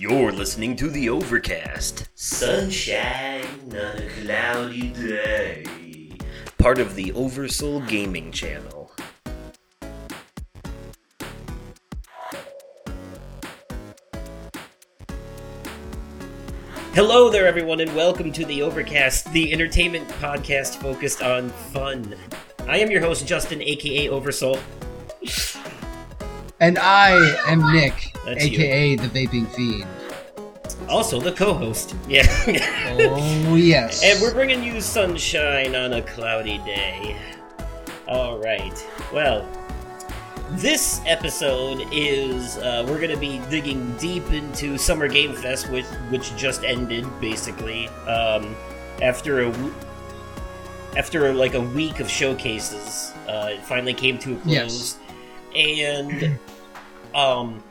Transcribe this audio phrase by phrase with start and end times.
[0.00, 2.08] You're listening to the Overcast.
[2.14, 5.64] Sunshine on a cloudy day.
[6.56, 8.92] Part of the Oversoul Gaming Channel.
[16.94, 22.14] Hello there, everyone, and welcome to the Overcast, the entertainment podcast focused on fun.
[22.68, 24.60] I am your host, Justin, aka Oversoul.
[26.60, 28.58] And I am Nick, That's you.
[28.58, 29.86] aka the Vaping Fiend.
[30.88, 31.94] Also, the co host.
[32.08, 32.26] Yeah.
[33.00, 34.02] Oh, yes.
[34.02, 37.16] And we're bringing you sunshine on a cloudy day.
[38.06, 38.86] All right.
[39.12, 39.46] Well,
[40.52, 45.84] this episode is uh, we're going to be digging deep into Summer Game Fest, which
[46.10, 48.56] which just ended basically um,
[49.02, 49.74] after a w-
[50.96, 53.12] after like a week of showcases.
[53.28, 54.98] Uh, it finally came to a close, yes.
[55.54, 56.38] and
[57.14, 57.62] um,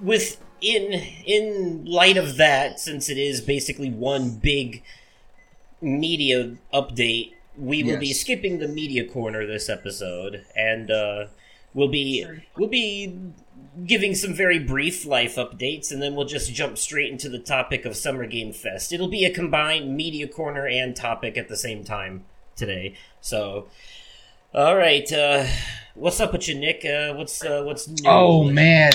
[0.00, 0.92] with in
[1.26, 4.82] in light of that, since it is basically one big
[5.80, 11.26] media update, we will be skipping the media corner this episode, and uh,
[11.74, 12.24] we'll be
[12.56, 13.18] we'll be
[13.84, 17.84] giving some very brief life updates, and then we'll just jump straight into the topic
[17.84, 18.92] of Summer Game Fest.
[18.92, 22.24] It'll be a combined media corner and topic at the same time
[22.56, 22.94] today.
[23.20, 23.66] So,
[24.54, 25.46] all right, uh,
[25.94, 26.84] what's up with you, Nick?
[26.84, 28.08] Uh, what's uh, what's new?
[28.08, 28.92] oh man,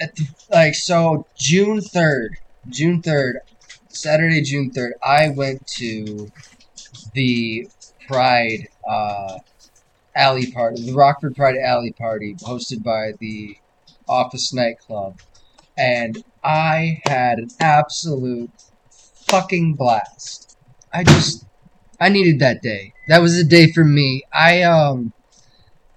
[0.00, 2.36] At the- like so, June third,
[2.68, 3.40] June third,
[3.88, 6.30] Saturday, June third, I went to
[7.14, 7.68] the
[8.08, 9.38] Pride uh,
[10.16, 13.56] Alley Party, the Rockford Pride Alley Party, hosted by the
[14.08, 15.20] Office Nightclub,
[15.78, 18.50] and I had an absolute
[19.28, 20.56] fucking blast.
[20.92, 21.46] I just,
[22.00, 22.94] I needed that day.
[23.08, 24.22] That was a day for me.
[24.32, 25.12] I um.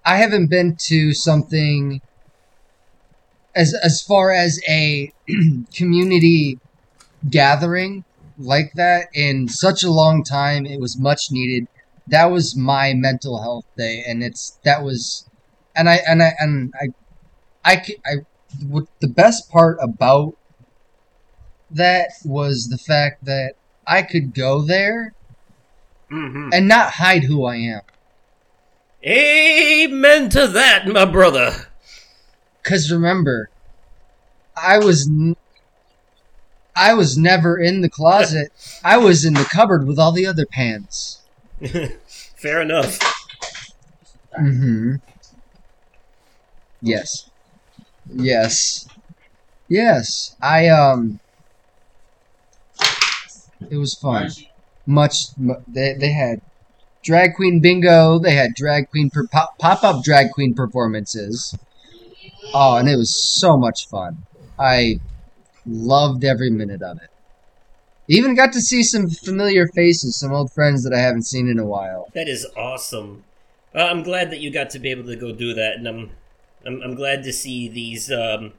[0.05, 2.01] I haven't been to something
[3.55, 5.11] as as far as a
[5.75, 6.59] community
[7.29, 8.03] gathering
[8.37, 10.65] like that in such a long time.
[10.65, 11.67] It was much needed.
[12.07, 15.27] That was my mental health day, and it's that was,
[15.75, 18.13] and I and I and I, I I,
[18.67, 20.33] what the best part about
[21.71, 23.53] that was the fact that
[23.87, 25.13] I could go there
[26.09, 27.81] hmm and not hide who I am.
[29.05, 31.72] Amen to that, my brother.
[32.63, 33.49] Cause remember,
[34.55, 35.35] I was n-
[36.75, 38.51] I was never in the closet.
[38.83, 41.21] I was in the cupboard with all the other pants.
[42.35, 42.99] Fair enough.
[44.39, 44.95] Mm-hmm.
[46.81, 47.29] Yes.
[48.13, 48.87] Yes.
[49.69, 50.35] Yes.
[50.41, 51.19] I um.
[53.69, 54.29] It was fun.
[54.85, 55.37] Much.
[55.37, 56.41] mu- They they had
[57.03, 58.19] drag queen bingo.
[58.19, 61.55] They had drag queen pop up drag queen performances.
[62.53, 64.25] Oh, and it was so much fun.
[64.59, 64.99] I
[65.65, 67.09] loved every minute of it.
[68.07, 71.57] Even got to see some familiar faces, some old friends that I haven't seen in
[71.57, 72.09] a while.
[72.13, 73.23] That is awesome.
[73.73, 76.11] I'm glad that you got to be able to go do that, and I'm
[76.65, 78.53] I'm, I'm glad to see these um,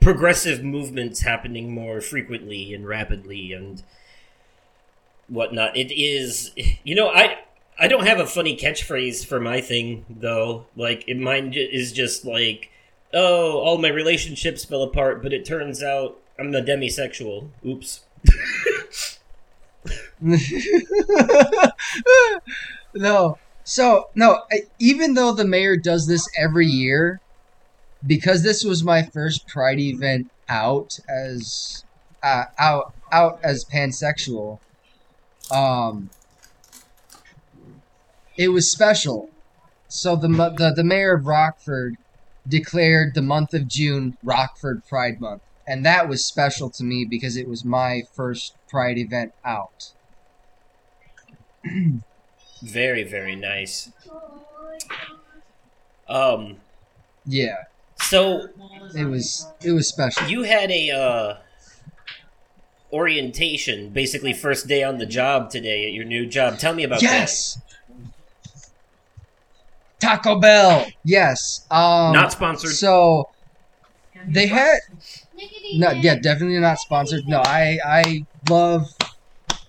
[0.00, 3.82] progressive movements happening more frequently and rapidly and
[5.28, 5.76] whatnot.
[5.76, 6.52] It is,
[6.84, 7.38] you know, I
[7.78, 10.66] I don't have a funny catchphrase for my thing though.
[10.76, 12.70] Like, it, mine is just like,
[13.14, 17.48] oh, all my relationships fell apart, but it turns out I'm a demisexual.
[17.64, 18.00] Oops.
[22.94, 23.38] no.
[23.64, 27.20] So, no, I, even though the mayor does this every year,
[28.06, 31.84] because this was my first pride event out as
[32.22, 34.58] uh, out out as pansexual,
[35.50, 36.10] um
[38.36, 39.30] it was special.
[39.88, 41.96] So the the the mayor of Rockford
[42.46, 47.36] declared the month of June Rockford Pride Month, and that was special to me because
[47.36, 49.92] it was my first pride event out.
[52.62, 53.90] Very, very nice.
[56.08, 56.56] Um,
[57.26, 57.56] Yeah,
[57.96, 58.48] so
[58.94, 60.26] it was it was special.
[60.28, 61.36] you had a uh,
[62.92, 66.58] orientation, basically first day on the job today at your new job.
[66.58, 67.60] Tell me about Yes.
[70.04, 70.86] Taco Bell.
[71.04, 71.66] Yes.
[71.70, 72.12] Um.
[72.12, 72.70] Not sponsored.
[72.70, 73.28] So
[74.28, 74.78] they had
[75.74, 77.22] no yeah, definitely not sponsored.
[77.26, 78.86] No, I I love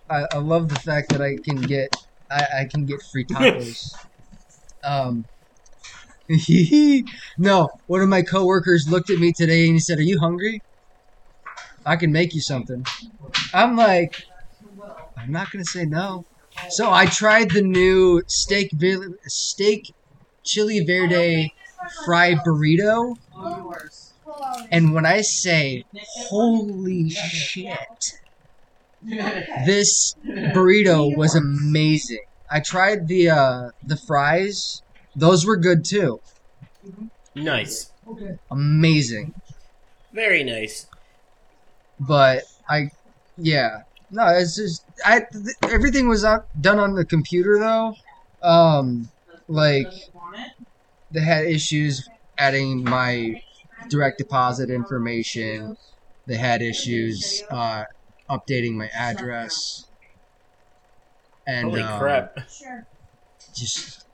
[0.10, 1.96] I, I love the fact that I can get
[2.30, 3.94] I, I can get free tacos.
[4.84, 5.26] um
[7.38, 10.62] no, one of my coworkers looked at me today and he said, "Are you hungry?
[11.86, 12.84] I can make you something."
[13.54, 14.24] I'm like,
[15.18, 16.26] I'm not gonna say no.
[16.70, 18.72] So I tried the new steak
[19.28, 19.94] steak
[20.46, 21.54] chili verde
[22.06, 23.18] fried burrito.
[24.72, 25.86] And when I say
[26.30, 28.14] holy shit,
[29.66, 32.26] this burrito was amazing.
[32.50, 34.82] I tried the uh the fries.
[35.16, 36.22] Those were good too.
[37.34, 37.92] Nice.
[38.52, 39.34] Amazing.
[40.14, 40.88] Very nice.
[42.00, 42.92] But I
[43.38, 43.82] yeah.
[44.12, 47.96] No, it's just I th- everything was up, done on the computer though.
[48.42, 49.10] Um
[49.48, 49.92] like
[51.12, 52.08] they had issues
[52.38, 53.42] adding my
[53.90, 55.78] direct deposit information.
[56.28, 57.84] They had issues uh,
[58.30, 59.86] updating my address.
[61.48, 62.36] And Holy um, crap.
[63.56, 64.06] Just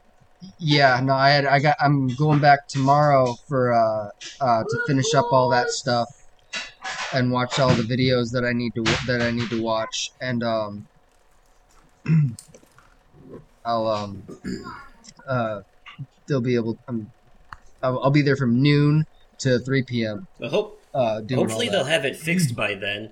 [0.57, 4.10] yeah, no, I had I got I'm going back tomorrow for uh,
[4.42, 6.07] uh, to finish up all that stuff
[7.13, 10.44] and watch all the videos that I need to that I need to watch and
[10.44, 10.88] um
[13.66, 14.24] I'll um
[15.31, 15.62] uh
[16.28, 17.12] they'll be able um
[17.83, 19.07] I'll, I'll be there from noon
[19.39, 20.28] to 3 p.m.
[20.44, 23.12] I hope uh hopefully they'll have it fixed by then.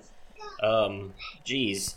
[0.62, 1.14] Um
[1.44, 1.96] jeez.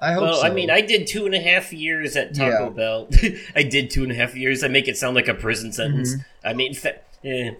[0.00, 0.46] I hope Well, so.
[0.46, 2.68] I mean, I did two and a half years at Taco Yeah.
[2.70, 3.08] Bell.
[3.56, 4.62] I did two and a half years.
[4.62, 6.10] I make it sound like a prison sentence.
[6.14, 6.46] Mm-hmm.
[6.48, 7.52] I mean, fa- eh.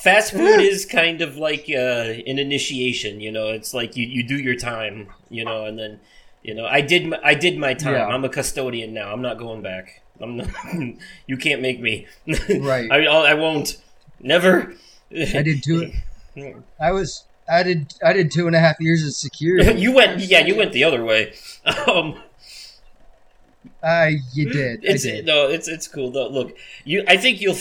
[0.00, 3.20] fast food is kind of like uh, an initiation.
[3.20, 5.08] You know, it's like you, you do your time.
[5.30, 6.00] You know, and then
[6.42, 7.94] you know, I did my, I did my time.
[7.94, 8.08] Yeah.
[8.08, 9.12] I'm a custodian now.
[9.12, 10.02] I'm not going back.
[10.20, 10.48] I'm not.
[11.26, 12.06] you can't make me.
[12.48, 12.90] Right.
[12.90, 13.76] I I won't.
[14.20, 14.74] Never.
[15.12, 15.92] I did two
[16.80, 19.80] I was I did I did two and a half years of security.
[19.80, 20.20] you went.
[20.20, 21.34] Yeah, you went the other way.
[21.64, 22.20] Um.
[23.82, 24.80] I you did.
[24.82, 25.26] It's did.
[25.26, 26.28] no, it's it's cool though.
[26.28, 27.04] Look, you.
[27.06, 27.56] I think you'll.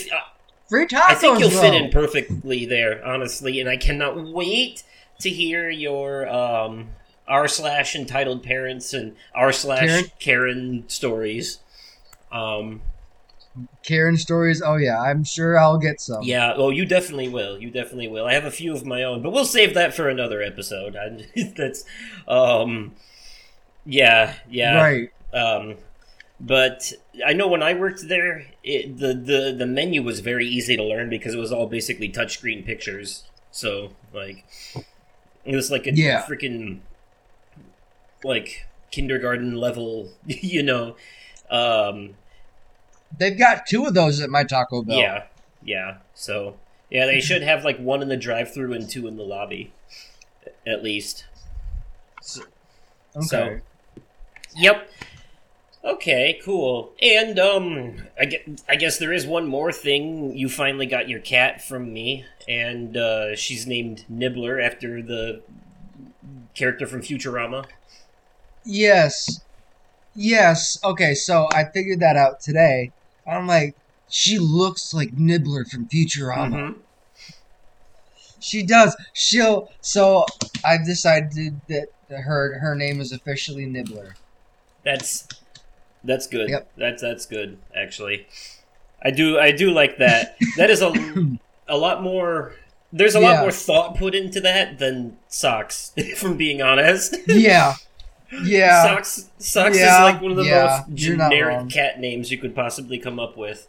[0.70, 1.02] Free tacos.
[1.04, 4.84] I think you'll fit in perfectly there, honestly, and I cannot wait
[5.20, 6.90] to hear your um
[7.28, 10.06] r slash entitled parents and r slash Karen?
[10.20, 11.60] Karen stories.
[12.34, 12.82] Um,
[13.84, 14.62] Karen stories.
[14.66, 16.24] Oh yeah, I'm sure I'll get some.
[16.24, 16.54] yeah.
[16.56, 17.58] Oh, you definitely will.
[17.60, 18.26] You definitely will.
[18.26, 20.98] I have a few of my own, but we'll save that for another episode.
[21.56, 21.86] That's
[22.28, 22.96] um,
[23.86, 24.76] yeah, yeah.
[24.82, 25.10] Right.
[25.34, 25.76] Um,
[26.40, 26.92] but
[27.26, 30.84] I know when I worked there, it, the, the the menu was very easy to
[30.84, 33.24] learn because it was all basically touchscreen pictures.
[33.52, 34.46] So like,
[35.46, 36.24] it was like a Yeah.
[36.24, 36.80] freaking
[38.24, 40.96] like kindergarten level, you know.
[41.50, 42.16] Um,
[43.18, 44.98] They've got two of those at my Taco Bell.
[44.98, 45.24] yeah,
[45.64, 45.98] yeah.
[46.14, 46.58] So
[46.90, 49.72] yeah, they should have like one in the drive-through and two in the lobby,
[50.66, 51.26] at least.
[53.16, 53.26] Okay.
[53.26, 53.60] So,
[54.56, 54.90] yep.
[55.86, 56.94] Okay, cool.
[57.02, 60.36] And um, I guess, I guess there is one more thing.
[60.38, 65.42] You finally got your cat from me, and uh, she's named Nibbler after the
[66.56, 67.66] character from Futurama.
[68.64, 69.42] Yes.
[70.16, 70.80] Yes.
[70.86, 72.92] Okay, so I figured that out today.
[73.28, 73.76] I'm like,
[74.10, 76.52] she looks like Nibbler from Futurama.
[76.54, 76.76] Mhm.
[78.40, 78.96] She does.
[79.14, 79.72] She'll.
[79.82, 80.26] So
[80.66, 84.16] I've decided that her her name is officially Nibbler.
[84.84, 85.28] That's
[86.04, 86.50] that's good.
[86.50, 86.72] Yep.
[86.78, 87.58] That's that's good.
[87.76, 88.28] Actually,
[89.02, 90.36] I do I do like that.
[90.58, 90.92] that is a
[91.68, 92.54] a lot more.
[92.92, 95.94] There's a lot more thought put into that than socks.
[96.18, 97.16] From being honest.
[97.26, 97.76] Yeah.
[98.42, 98.84] Yeah.
[98.84, 102.56] Socks Socks Yeah, is like one of the yeah, most generic cat names you could
[102.56, 103.68] possibly come up with.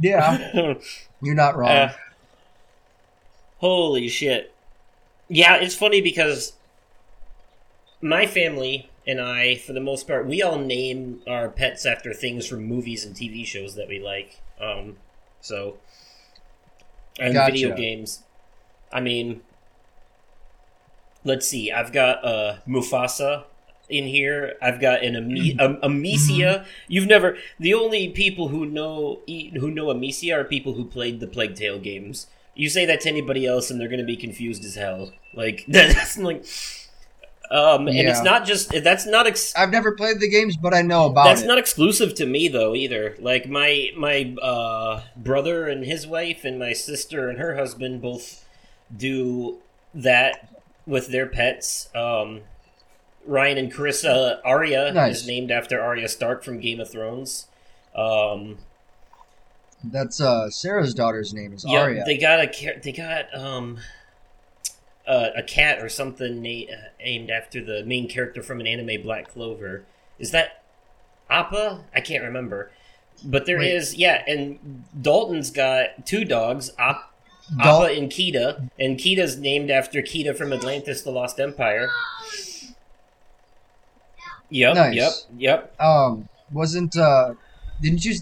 [0.00, 0.74] Yeah.
[1.22, 1.70] You're not wrong.
[1.70, 1.92] Uh,
[3.58, 4.52] holy shit.
[5.28, 6.54] Yeah, it's funny because
[8.00, 12.46] my family and I, for the most part, we all name our pets after things
[12.46, 14.40] from movies and TV shows that we like.
[14.60, 14.96] Um,
[15.40, 15.78] so,
[17.18, 17.52] and Gotcha.
[17.52, 18.22] video games.
[18.92, 19.42] I mean,
[21.24, 21.70] let's see.
[21.70, 23.44] I've got uh, Mufasa
[23.88, 24.54] in here.
[24.62, 26.64] I've got an Ame- um, Amicia.
[26.88, 27.36] You've never.
[27.58, 31.78] The only people who know who know Amicia are people who played the Plague Tale
[31.78, 32.26] games.
[32.54, 35.12] You say that to anybody else, and they're going to be confused as hell.
[35.34, 36.44] Like that's like,
[37.50, 40.82] um, and it's not just that's not ex- I've never played the games, but I
[40.82, 41.46] know about that's it.
[41.46, 43.16] not exclusive to me though either.
[43.18, 48.44] Like my my uh, brother and his wife and my sister and her husband both
[48.94, 49.58] do
[49.94, 50.48] that
[50.86, 51.88] with their pets.
[51.94, 52.40] Um,
[53.26, 55.20] Ryan and Carissa Arya Nice.
[55.20, 57.46] is named after Arya Stark from Game of Thrones.
[57.94, 58.58] Um,
[59.84, 62.04] That's uh Sarah's daughter's name is yeah, Arya.
[62.04, 63.78] they got a they got um
[65.06, 69.02] uh, a cat or something na- uh, named after the main character from an anime
[69.02, 69.84] Black Clover.
[70.18, 70.62] Is that
[71.28, 71.84] Appa?
[71.94, 72.70] I can't remember.
[73.24, 73.98] But there is Wait.
[73.98, 77.04] yeah, and Dalton's got two dogs, Appa,
[77.60, 81.88] Appa and Kita, and Kita's named after Kida from Atlantis: The Lost Empire.
[84.50, 84.94] Yep, Nice.
[84.94, 85.80] yep, yep.
[85.80, 87.32] um wasn't uh
[87.80, 88.16] didn't you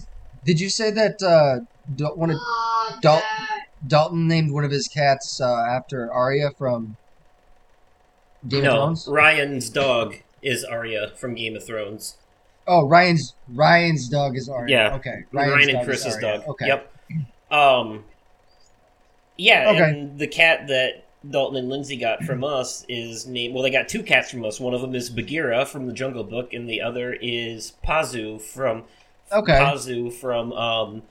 [0.45, 1.59] did you say that uh
[1.93, 2.39] don't want to
[3.01, 3.23] Dal-
[3.85, 6.95] Dalton named one of his cats uh, after Arya from
[8.47, 9.07] Game no, of Thrones.
[9.07, 12.17] Ryan's dog is Arya from Game of Thrones.
[12.65, 14.75] Oh, Ryan's Ryan's dog is Arya.
[14.75, 14.95] Yeah.
[14.95, 15.25] Okay.
[15.31, 16.43] Ryan and Chris's dog.
[16.47, 16.67] Okay.
[16.67, 16.95] Yep.
[17.51, 18.05] Um.
[19.37, 19.83] Yeah, Okay.
[19.83, 23.53] and the cat that Dalton and Lindsay got from us is named.
[23.53, 24.59] Well, they got two cats from us.
[24.59, 28.83] One of them is Bagheera from the Jungle Book, and the other is Pazu from
[29.31, 29.53] Okay.
[29.53, 31.03] Pazu from um,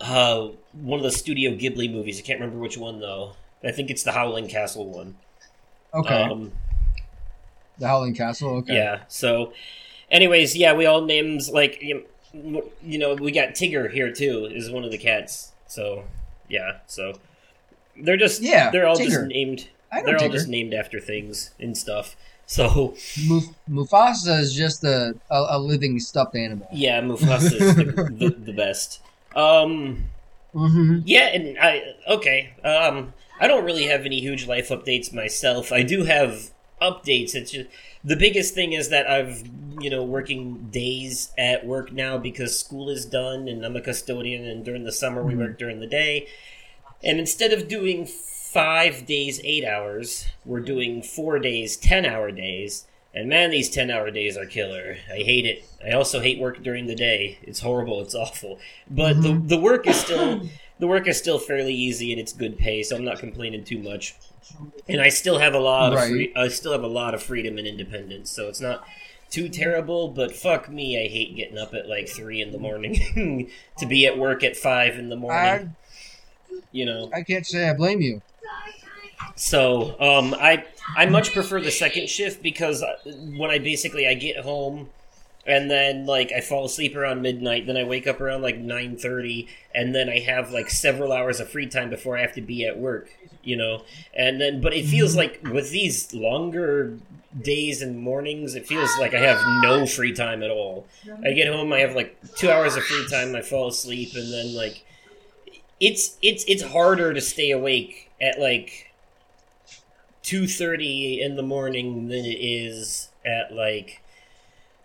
[0.00, 2.18] uh, one of the Studio Ghibli movies.
[2.18, 3.32] I can't remember which one though.
[3.62, 5.16] I think it's the Howling Castle one.
[5.94, 6.22] Okay.
[6.22, 6.52] Um,
[7.78, 8.56] the Howling Castle.
[8.58, 8.74] Okay.
[8.74, 9.00] Yeah.
[9.08, 9.52] So,
[10.10, 14.48] anyways, yeah, we all names like you know, you know we got Tigger here too
[14.50, 15.52] is one of the cats.
[15.66, 16.04] So
[16.48, 16.78] yeah.
[16.86, 17.12] So
[18.02, 21.50] they're just Yeah, they're all just named I know they're all just named after things
[21.60, 22.16] and stuff.
[22.46, 22.96] So
[23.28, 26.66] Muf- Mufasa is just a, a, a living stuffed animal.
[26.72, 27.84] yeah, Mufasa is the,
[28.18, 29.00] the, the best.
[29.36, 30.04] Um.
[30.54, 31.00] Mm-hmm.
[31.04, 32.50] Yeah, and I okay.
[32.64, 35.70] Um, I don't really have any huge life updates myself.
[35.70, 36.50] I do have
[36.82, 37.34] updates.
[37.36, 37.68] It's just
[38.02, 39.44] the biggest thing is that I've
[39.80, 44.44] you know working days at work now because school is done and I'm a custodian.
[44.44, 45.38] And during the summer we Mhm.
[45.38, 46.26] work during the day,
[47.02, 52.86] and instead of doing five days eight hours, we're doing four days ten hour days.
[53.12, 54.96] And man, these 10 hour days are killer.
[55.10, 55.64] I hate it.
[55.84, 57.38] I also hate work during the day.
[57.42, 58.00] It's horrible.
[58.02, 58.60] It's awful.
[58.88, 59.22] But Mhm.
[59.48, 62.84] the, the work is still the work is still fairly easy and it's good pay,
[62.84, 64.14] so I'm not complaining too much.
[64.88, 66.04] And I still have a lot Right.
[66.04, 68.84] of free, I still have a lot of freedom and independence, so it's not
[69.28, 70.06] too terrible.
[70.06, 74.06] But fuck me, I hate getting up at like three in the morning to be
[74.06, 75.74] at work at five in the morning.
[76.72, 78.22] You know, I can't say I blame you.
[79.36, 80.64] so um, I
[80.96, 82.96] I much prefer the second shift because uh,
[83.36, 84.88] when I basically I get home
[85.46, 88.96] and then like I fall asleep around midnight, then I wake up around like nine
[88.96, 92.42] thirty, and then I have like several hours of free time before I have to
[92.42, 93.08] be at work.
[93.42, 96.98] You know, and then but it feels like with these longer
[97.40, 100.86] days and mornings, it feels like I have no free time at all.
[101.24, 104.30] I get home, I have like two hours of free time, I fall asleep, and
[104.32, 104.84] then like
[105.80, 108.92] it's it's it's harder to stay awake at like
[110.22, 114.02] two thirty in the morning than it is at like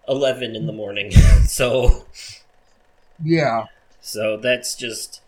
[0.08, 1.12] eleven in the morning.
[1.48, 2.06] so
[3.24, 3.66] Yeah.
[4.02, 5.22] so that's just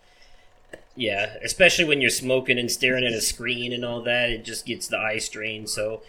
[0.96, 4.66] yeah, especially when you're smoking and staring at a screen and all that, it just
[4.66, 5.68] gets the eye strain.
[5.68, 6.02] So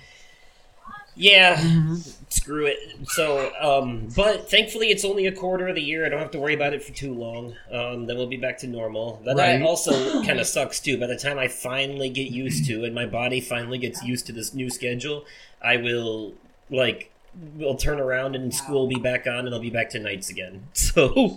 [1.19, 2.15] yeah, Mhm.
[2.31, 2.79] screw it.
[3.09, 6.07] So, um, but thankfully, it's only a quarter of the year.
[6.07, 7.55] I don't have to worry about it for too long.
[7.71, 9.21] Um, then we'll be back to normal.
[9.25, 9.61] That Right.
[9.61, 10.99] also kind of sucks too.
[10.99, 14.33] By the time I finally get used to, and my body finally gets used to
[14.33, 15.25] this new schedule,
[15.61, 16.33] I will
[16.71, 17.11] like
[17.57, 20.31] we'll turn around and school will be back on, and I'll be back to nights
[20.31, 20.65] again.
[20.75, 21.37] So.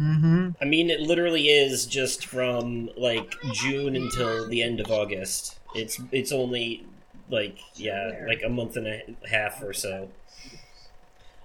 [0.00, 0.50] Mm-hmm.
[0.60, 5.58] I mean, it literally is just from like June until the end of August.
[5.74, 6.86] It's it's only
[7.30, 10.08] like yeah, like a month and a half or so.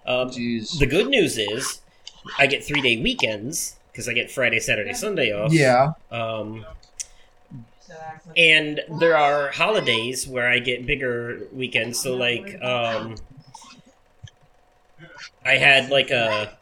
[0.05, 0.77] Um, Jeez.
[0.77, 1.81] the good news is,
[2.37, 5.51] I get three day weekends because I get Friday, Saturday, Sunday off.
[5.51, 5.93] Yeah.
[6.11, 6.65] Um,
[8.35, 11.99] and there are holidays where I get bigger weekends.
[11.99, 13.15] So like, um,
[15.45, 16.57] I had like a,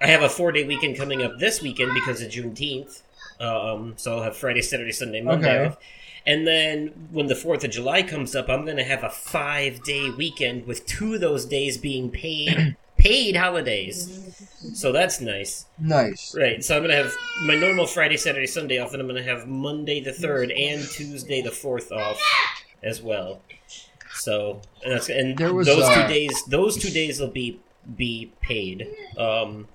[0.00, 3.02] I have a four day weekend coming up this weekend because of Juneteenth.
[3.40, 5.66] Um, so I'll have Friday, Saturday, Sunday, Monday Okay.
[5.66, 5.78] off.
[6.26, 9.82] And then when the Fourth of July comes up, I'm going to have a five
[9.82, 14.48] day weekend with two of those days being paid paid holidays.
[14.72, 15.66] So that's nice.
[15.78, 16.34] Nice.
[16.34, 16.64] Right.
[16.64, 20.00] So I'm gonna have my normal Friday, Saturday, Sunday off, and I'm gonna have Monday
[20.00, 22.18] the third and Tuesday the fourth off
[22.82, 23.42] as well.
[24.14, 27.60] So and, that's, and There was, those uh, two days, those two days will be
[27.96, 28.88] be paid.
[29.18, 29.68] Um,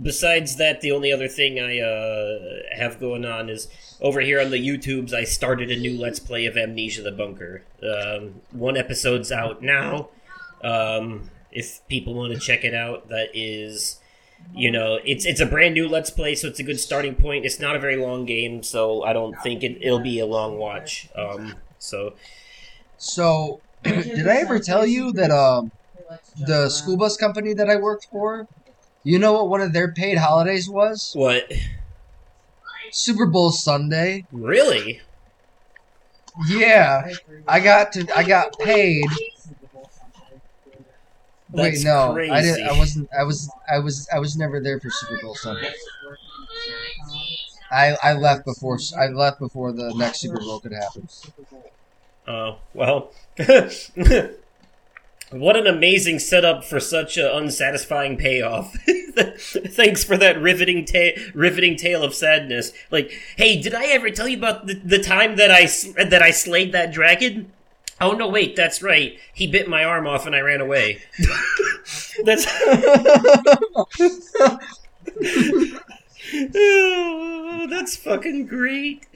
[0.00, 3.68] besides that, the only other thing I uh, have going on is
[4.00, 5.12] over here on the YouTubes.
[5.12, 7.62] I started a new Let's Play of Amnesia: The Bunker.
[7.82, 10.08] Um, one episode's out now.
[10.62, 14.00] Um, if people want to check it out, that is
[14.54, 17.46] you know it's it's a brand new let's play so it's a good starting point
[17.46, 20.58] it's not a very long game so i don't think it, it'll be a long
[20.58, 22.14] watch um so
[22.98, 25.72] So, did I ever tell you that um
[26.46, 28.46] the school bus company that I worked for,
[29.04, 31.12] you know what one of their paid holidays was?
[31.14, 31.52] what
[32.90, 34.26] Super Bowl Sunday.
[34.32, 35.00] really
[36.48, 37.12] Yeah,
[37.46, 38.06] I got to.
[38.16, 39.04] I got paid.
[41.50, 42.32] That's Wait, no, crazy.
[42.32, 42.68] I didn't.
[42.68, 43.08] I wasn't.
[43.16, 43.50] I was.
[43.70, 44.08] I was.
[44.12, 45.72] I was never there for Super Bowl Sunday.
[47.70, 48.78] I I left before.
[48.98, 51.08] I left before the next Super Bowl could happen.
[52.26, 53.12] oh well
[55.30, 58.72] What an amazing setup for such an unsatisfying payoff.
[59.16, 62.72] Thanks for that riveting ta- riveting tale of sadness.
[62.90, 65.66] Like, hey, did I ever tell you about the, the time that I
[66.04, 67.52] that I slayed that dragon?
[68.00, 69.18] Oh no, wait, that's right.
[69.32, 71.02] He bit my arm off and I ran away.
[72.24, 72.46] that's
[76.56, 79.06] Oh, that's fucking great.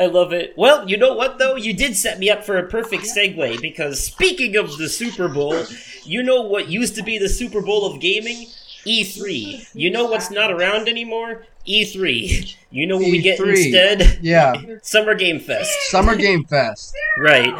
[0.00, 0.54] I love it.
[0.56, 1.56] Well, you know what though?
[1.56, 5.62] You did set me up for a perfect segue because speaking of the Super Bowl,
[6.04, 8.46] you know what used to be the Super Bowl of gaming?
[8.86, 9.68] E3.
[9.74, 11.44] You know what's not around anymore?
[11.68, 12.56] E3.
[12.70, 14.20] You know what we get instead?
[14.22, 15.76] Yeah, Summer Game Fest.
[15.90, 16.94] Summer Game Fest.
[17.18, 17.52] Right.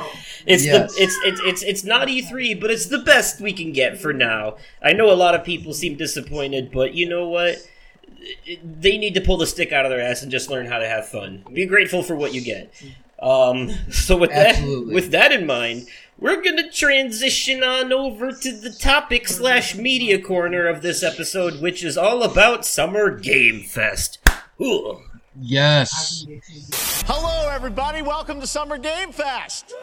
[0.46, 0.94] It's Yes.
[0.96, 4.14] the it's, it's it's it's not E3, but it's the best we can get for
[4.14, 4.56] now.
[4.82, 7.58] I know a lot of people seem disappointed, but you know what?
[8.62, 10.88] They need to pull the stick out of their ass and just learn how to
[10.88, 11.44] have fun.
[11.52, 12.72] Be grateful for what you get.
[13.20, 14.86] Um, so with Absolutely.
[14.86, 20.20] that with that in mind, we're gonna transition on over to the topic slash media
[20.20, 24.18] corner of this episode, which is all about Summer Game Fest.
[24.60, 25.00] Ooh.
[25.40, 26.26] Yes.
[27.06, 28.02] Hello, everybody.
[28.02, 29.74] Welcome to Summer Game Fest.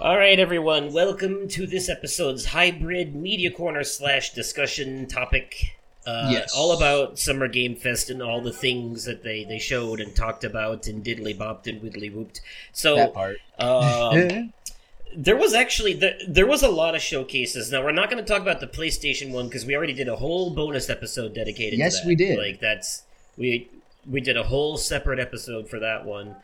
[0.00, 0.92] All right, everyone.
[0.92, 5.77] Welcome to this episode's hybrid media corner slash discussion topic.
[6.08, 6.54] Uh, Yes.
[6.56, 10.42] All about Summer Game Fest and all the things that they, they showed and talked
[10.44, 12.40] about and diddly bopped and widdly whooped.
[12.72, 13.36] So, That part.
[13.58, 14.52] um,
[15.16, 17.72] there was actually there, there was a lot of showcases.
[17.72, 20.16] Now we're not going to talk about the PlayStation one because we already did a
[20.16, 21.78] whole bonus episode dedicated.
[21.78, 22.08] Yes, to that.
[22.08, 22.38] we did.
[22.38, 23.02] Like that's
[23.36, 23.68] we
[24.08, 26.36] we did a whole separate episode for that one.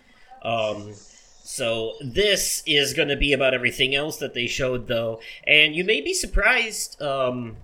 [0.42, 0.92] Um,
[1.42, 5.84] so this is going to be about everything else that they showed, though, and you
[5.84, 7.00] may be surprised.
[7.02, 7.56] Um,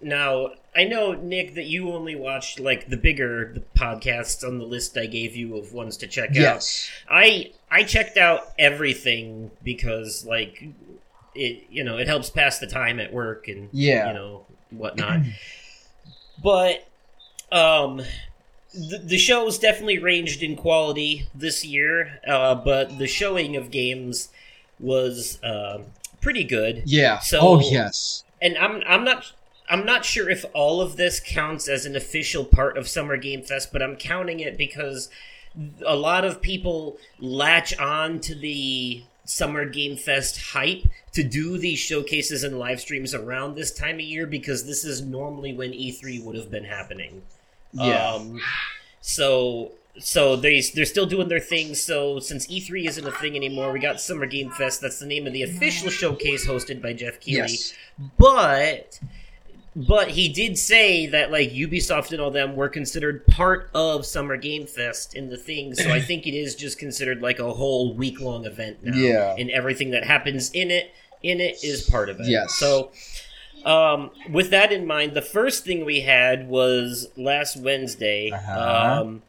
[0.00, 4.96] now I know Nick that you only watched like the bigger podcasts on the list
[4.98, 6.36] I gave you of ones to check out.
[6.36, 6.90] yes.
[7.08, 10.64] I I checked out everything because like
[11.34, 14.08] it you know it helps pass the time at work and Yeah.
[14.08, 15.20] you know whatnot.
[16.42, 16.86] but
[17.52, 18.02] um
[18.72, 24.30] the, the shows definitely ranged in quality this year, uh, but the showing of games
[24.80, 25.80] was uh,
[26.20, 26.82] pretty good.
[26.84, 27.20] Yeah.
[27.20, 28.24] So- oh yes.
[28.42, 29.32] And I'm I'm not
[29.74, 33.42] I'm not sure if all of this counts as an official part of Summer Game
[33.42, 35.08] Fest, but I'm counting it because
[35.84, 40.84] a lot of people latch on to the Summer Game Fest hype
[41.14, 45.02] to do these showcases and live streams around this time of year because this is
[45.02, 47.22] normally when E3 would have been happening.
[47.72, 48.12] Yeah.
[48.12, 48.40] Um,
[49.00, 51.74] so so they they're still doing their thing.
[51.74, 54.80] So since E3 isn't a thing anymore, we got Summer Game Fest.
[54.80, 57.50] That's the name of the official showcase hosted by Geoff Keighley.
[57.50, 57.74] yes.
[58.16, 59.00] But
[59.76, 64.36] but he did say that like Ubisoft and all them were considered part of Summer
[64.36, 65.74] Game Fest in the thing.
[65.74, 68.96] So I think it is just considered like a whole week long event now.
[68.96, 69.34] Yeah.
[69.36, 72.26] And everything that happens in it in it is part of it.
[72.26, 72.54] Yes.
[72.54, 72.92] So
[73.64, 78.30] um, with that in mind, the first thing we had was last Wednesday.
[78.30, 79.00] Uh-huh.
[79.00, 79.22] Um,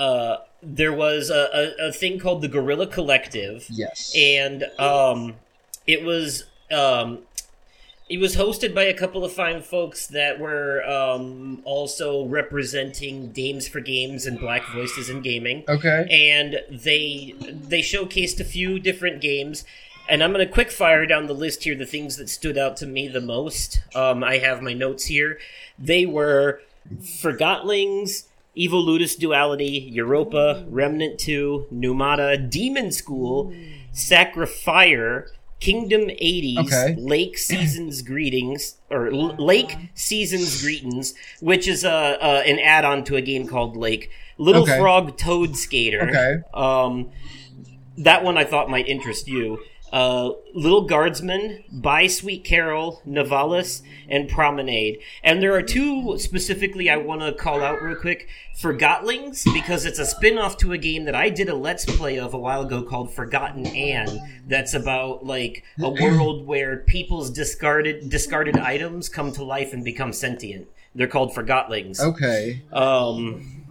[0.00, 4.12] uh, there was a, a, a thing called the Guerrilla Collective Yes.
[4.16, 5.34] and um,
[5.86, 7.20] it was um,
[8.12, 13.66] it was hosted by a couple of fine folks that were um, also representing Dames
[13.66, 16.06] for Games and Black Voices in Gaming, okay.
[16.10, 19.64] and they they showcased a few different games.
[20.10, 22.76] And I'm going to quick fire down the list here the things that stood out
[22.78, 23.80] to me the most.
[23.94, 25.38] Um, I have my notes here.
[25.78, 26.60] They were
[27.00, 33.54] Forgotlings, Evolutus Duality, Europa, Remnant 2, Numata, Demon School,
[33.94, 35.28] Sacrifire,
[35.62, 36.96] Kingdom 80s, Okay.
[36.98, 43.04] Lake Seasons Greetings, or L- Lake Seasons Greetings, which is uh, uh, an add on
[43.04, 44.10] to a game called Lake.
[44.38, 44.76] Little Okay.
[44.80, 46.02] Frog Toad Skater.
[46.08, 46.34] Okay.
[46.52, 47.10] Um,
[47.96, 49.60] that one I thought might interest you.
[49.92, 54.98] Uh, Little Guardsman, Bye Sweet Carole, Navalis, and Promenade.
[55.22, 58.28] And there are two specifically I want to call out real quick.
[58.58, 62.18] Forgotlings, because it's a spin off to a game that I did a Let's Play
[62.18, 64.42] of a while ago called Forgotten Anne.
[64.46, 70.12] That's about, like, a world where people's discarded, discarded items come to life and become
[70.12, 70.68] sentient.
[70.94, 72.00] They're called Forgotlings.
[72.00, 72.62] Okay.
[72.72, 73.61] Um,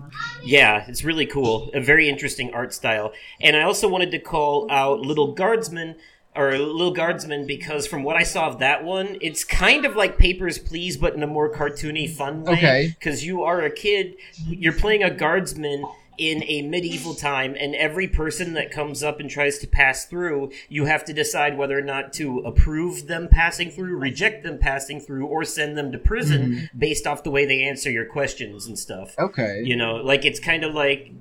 [0.43, 1.69] yeah, it's really cool.
[1.73, 3.13] A very interesting art style.
[3.39, 5.95] And I also wanted to call out Little Guardsman
[6.35, 10.17] or Little Guardsman because from what I saw of that one, it's kind of like
[10.17, 12.53] Papers Please, but in a more cartoony, fun way.
[12.53, 12.95] Okay.
[12.97, 14.15] Because you are a kid,
[14.47, 15.83] you're playing a guardsman
[16.17, 20.51] in a medieval time, and every person that comes up and tries to pass through,
[20.69, 24.99] you have to decide whether or not to approve them passing through, reject them passing
[24.99, 26.79] through, or send them to prison mm-hmm.
[26.79, 29.15] based off the way they answer your questions and stuff.
[29.17, 29.61] Okay.
[29.63, 31.11] You know, like it's kind of like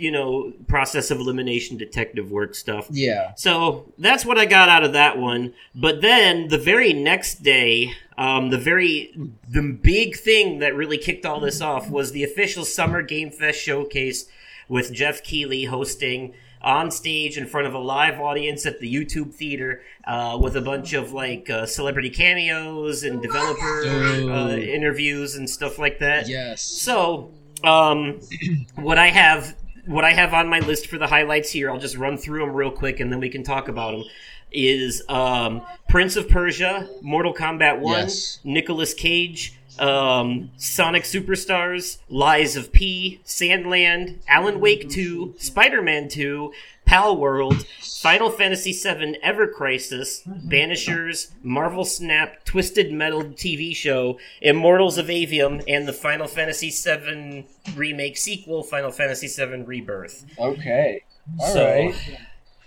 [0.00, 2.86] you know, process of elimination detective work stuff.
[2.90, 3.34] Yeah.
[3.36, 5.54] So that's what I got out of that one.
[5.74, 9.14] But then the very next day, um, the very
[9.48, 13.58] the big thing that really kicked all this off was the official Summer Game Fest
[13.58, 14.26] showcase
[14.68, 19.32] with Geoff Keighley hosting on stage in front of a live audience at the YouTube
[19.32, 25.48] theater uh, with a bunch of like uh, celebrity cameos and developer uh, interviews and
[25.48, 26.28] stuff like that.
[26.28, 26.62] Yes.
[26.62, 27.30] So,
[27.64, 28.20] um,
[28.76, 31.96] what I have, what I have on my list for the highlights here, I'll just
[31.96, 34.04] run through them real quick and then we can talk about them.
[34.52, 38.40] Is um, Prince of Persia, Mortal Kombat 1, yes.
[38.42, 46.08] Nicolas Cage, um, Sonic Superstars, Lies of P, Sand Land, Alan Wake 2, Spider Man
[46.08, 46.52] 2,
[46.90, 47.64] Palworld,
[48.00, 55.62] Final Fantasy VII Ever Crisis, Banishers, Marvel Snap, Twisted Metal TV show, Immortals of Aveum,
[55.68, 60.26] and the Final Fantasy VII remake sequel, Final Fantasy VII Rebirth.
[60.36, 61.04] Okay.
[61.38, 61.94] all so, right.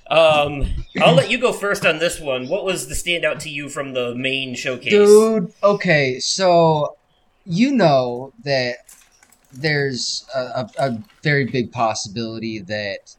[0.09, 0.67] Um,
[1.01, 2.47] I'll let you go first on this one.
[2.47, 4.91] What was the standout to you from the main showcase?
[4.91, 6.95] Dude, okay, so
[7.45, 8.77] you know that
[9.51, 13.17] there's a, a, a very big possibility that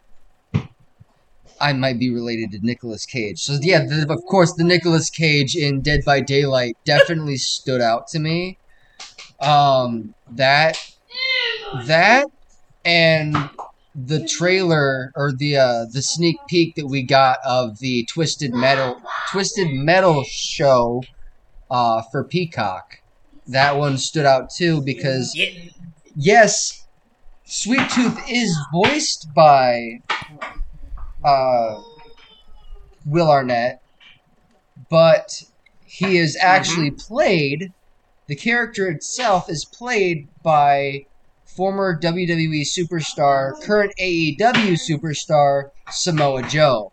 [1.64, 3.40] I might be related to Nicolas Cage.
[3.40, 8.07] So yeah, the, of course, the Nicolas Cage in Dead by Daylight definitely stood out
[8.09, 8.59] to me.
[9.40, 10.77] Um, that
[11.87, 12.27] that
[12.85, 13.48] and
[13.94, 19.00] the trailer or the uh, the sneak peek that we got of the Twisted Metal
[19.31, 21.03] Twisted Metal show
[21.70, 22.98] uh, for Peacock.
[23.46, 25.35] That one stood out too because
[26.14, 26.87] yes,
[27.46, 30.00] Sweet Tooth is voiced by
[31.24, 31.80] uh,
[33.06, 33.80] Will Arnett,
[34.90, 35.42] but
[35.84, 37.72] he is actually played.
[38.26, 41.06] The character itself is played by
[41.44, 46.92] former WWE superstar, current AEW superstar Samoa Joe.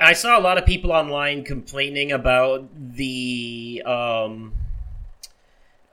[0.00, 4.52] I saw a lot of people online complaining about the um,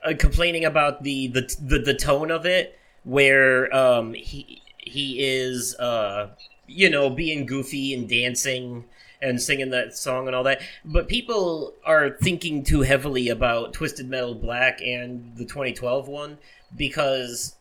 [0.04, 5.74] uh, complaining about the, the the the tone of it, where um he he is
[5.76, 6.28] uh
[6.66, 8.84] you know being goofy and dancing
[9.22, 14.08] and singing that song and all that, but people are thinking too heavily about Twisted
[14.08, 16.38] Metal Black and the 2012 one
[16.76, 17.54] because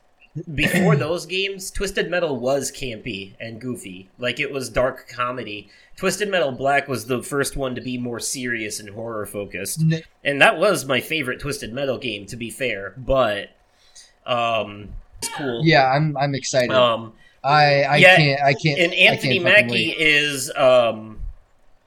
[0.53, 4.09] before those games, Twisted Metal was campy and goofy.
[4.19, 5.69] Like it was dark comedy.
[5.95, 9.81] Twisted Metal Black was the first one to be more serious and horror focused.
[10.23, 12.93] And that was my favorite Twisted Metal game, to be fair.
[12.97, 13.51] But
[14.25, 14.89] um
[15.19, 15.61] it's cool.
[15.63, 16.71] Yeah, I'm I'm excited.
[16.71, 17.13] Um
[17.45, 18.79] I I yeah, can't I can't.
[18.79, 21.19] and Anthony can't Mackie is um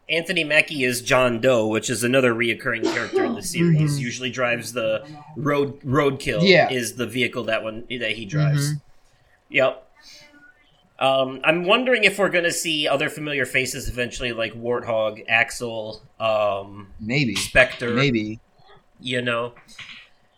[0.09, 3.99] Anthony Mackie is John Doe, which is another reoccurring character in the series.
[3.99, 4.01] Mhm.
[4.01, 5.05] Usually drives the
[5.37, 6.41] road roadkill.
[6.49, 6.71] Yeah.
[6.71, 8.73] is the vehicle that one that he drives.
[8.75, 8.81] Mhm.
[9.51, 9.85] Yep.
[11.01, 16.89] Um, I'm wondering if we're gonna see other familiar faces eventually, like Warthog, Axel, um,
[17.01, 17.35] Maybe.
[17.37, 17.91] Spectre.
[17.91, 18.41] Maybe.
[19.01, 19.53] You know,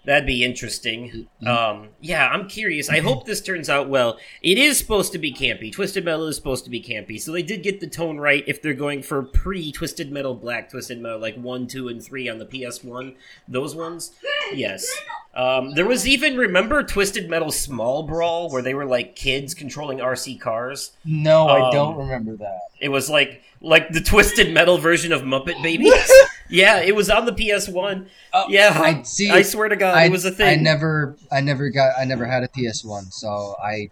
[0.05, 1.29] that'd be interesting.
[1.47, 2.89] Um, yeah, I'm curious.
[2.89, 4.19] I hope this turns out well.
[4.43, 5.73] It is supposed to be campy.
[5.73, 8.45] Twisted Metal is supposed to be campy, so they did get the tone right.
[8.47, 12.29] If they're going for pre Twisted Metal Black, Twisted Metal like one, two, and three
[12.29, 13.15] on the PS1,
[13.49, 14.13] those ones,
[14.53, 14.87] yes.
[15.35, 19.99] Um, there was even remember Twisted Metal Small Brawl where they were like kids controlling
[19.99, 20.93] RC cars.
[21.05, 22.59] No, I Um, don't remember that.
[22.81, 25.93] It was like like the Twisted Metal version of Muppet Babies.
[26.51, 28.07] yeah, it was on the PS1.
[28.33, 29.31] Oh, yeah, I see.
[29.31, 30.59] I swear to God, I, it was a thing.
[30.59, 33.91] I never, I never got, I never had a PS One, so I,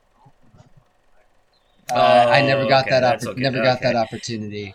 [1.90, 3.86] uh, I never Oh, got okay, that, oppor- okay, never got okay.
[3.92, 4.74] that opportunity.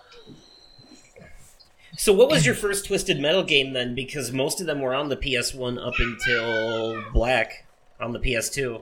[1.95, 3.93] So, what was your first Twisted Metal game then?
[3.93, 7.65] Because most of them were on the PS1 up until Black
[7.99, 8.81] on the PS2.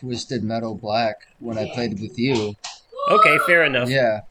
[0.00, 2.56] Twisted Metal Black when I played with you.
[3.08, 3.88] Okay, fair enough.
[3.88, 4.22] Yeah,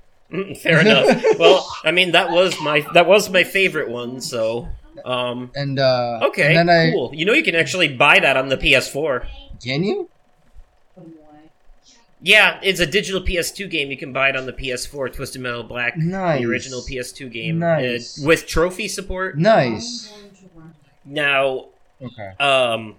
[0.61, 1.23] fair enough.
[1.39, 4.21] well, I mean that was my that was my favorite one.
[4.21, 4.67] So,
[5.03, 7.11] um, and uh, okay, and then cool.
[7.13, 9.25] You know, you can actually buy that on the PS4.
[9.63, 10.09] Can you?
[12.21, 13.91] Yeah, it's a digital PS2 game.
[13.91, 15.13] You can buy it on the PS4.
[15.13, 16.41] Twisted Metal Black, Nice.
[16.41, 18.19] the original PS2 game, Nice.
[18.23, 19.37] uh, with trophy support.
[19.37, 20.11] Nice.
[21.03, 21.65] Now,
[22.01, 22.31] Okay.
[22.39, 22.95] um,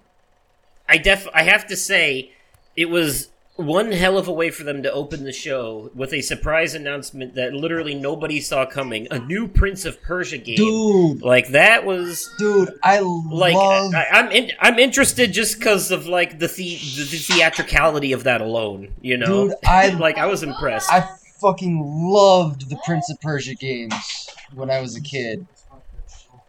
[0.88, 2.30] I def I have to say,
[2.76, 6.20] it was one hell of a way for them to open the show with a
[6.20, 9.08] surprise announcement that literally nobody saw coming.
[9.10, 10.56] A new Prince of Persia game.
[10.56, 13.94] Dude, Like that was dude, I like love.
[13.94, 18.40] I, I'm in, I'm interested just because of like the, the the theatricality of that
[18.40, 18.92] alone.
[19.00, 20.92] You know, Dude, I- like I was impressed.
[20.92, 21.08] I
[21.40, 25.46] fucking loved the Prince of Persia games when I was a kid.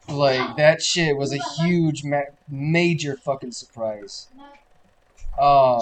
[0.10, 4.28] Like that shit was a huge, ma- major fucking surprise.
[5.40, 5.82] Um,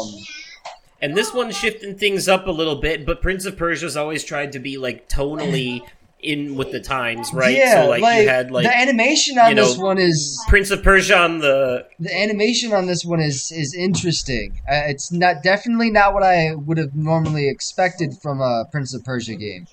[1.02, 3.06] and this one's shifting things up a little bit.
[3.06, 5.82] But Prince of Persia's always tried to be like tonally
[6.22, 7.56] in with the times, right?
[7.56, 10.72] Yeah, so like, you had like the animation on you know, this one is Prince
[10.72, 14.60] of Persia on the the animation on this one is is interesting.
[14.70, 19.04] Uh, it's not definitely not what I would have normally expected from a Prince of
[19.04, 19.68] Persia game.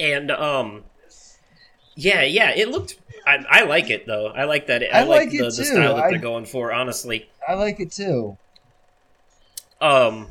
[0.00, 0.84] and um,
[1.96, 2.98] yeah, yeah, it looked.
[3.28, 4.28] I, I like it though.
[4.28, 4.82] I like that.
[4.82, 6.72] I, I like, like the, the style that I- they're going for.
[6.72, 8.36] Honestly, I like it too.
[9.80, 10.26] um,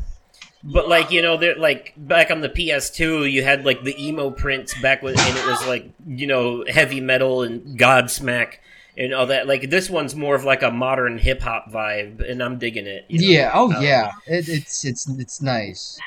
[0.63, 4.29] but like you know, they're like back on the PS2, you had like the emo
[4.31, 8.55] Prince back when, and it was like you know heavy metal and Godsmack
[8.97, 9.47] and all that.
[9.47, 13.05] Like this one's more of like a modern hip hop vibe, and I'm digging it.
[13.07, 13.27] you know?
[13.27, 13.51] Yeah.
[13.53, 14.11] Oh Um, yeah.
[14.25, 15.99] It, it's it's it's nice.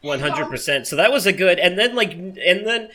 [0.00, 0.86] One hundred percent.
[0.86, 2.88] So that was a good, and then like, and then,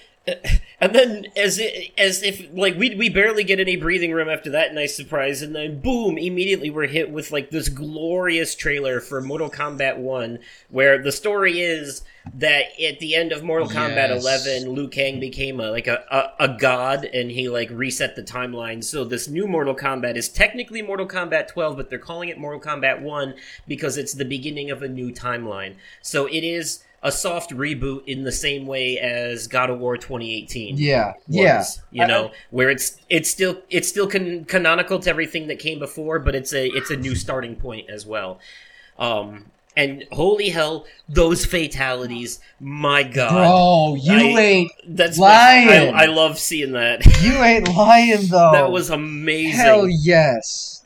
[0.83, 4.49] and then as it, as if like we we barely get any breathing room after
[4.51, 9.21] that nice surprise, and then boom, immediately we're hit with like this glorious trailer for
[9.21, 14.21] Mortal Kombat One, where the story is that at the end of Mortal Kombat Yes.
[14.21, 18.23] Eleven, Liu Kang became a like a, a a god, and he like reset the
[18.23, 18.83] timeline.
[18.83, 22.59] So this new Mortal Kombat is technically Mortal Kombat Twelve, but they're calling it Mortal
[22.59, 23.35] Kombat One
[23.67, 25.75] because it's the beginning of a new timeline.
[26.01, 30.77] So it is a soft reboot in the same way as God of War 2018
[30.77, 31.13] Yeah.
[31.27, 31.63] was, Yeah.
[31.91, 35.79] you I- know, where it's it's still it's still can, canonical to everything that came
[35.79, 38.39] before, but it's a it's a new starting point as well.
[38.97, 42.39] Um, and holy hell, those fatalities!
[42.59, 45.93] My God, Bro, you I- ain't that's lying.
[45.93, 47.03] I, I love seeing that.
[47.21, 48.51] you ain't lying though.
[48.53, 49.59] that was amazing.
[49.59, 50.85] hell yes.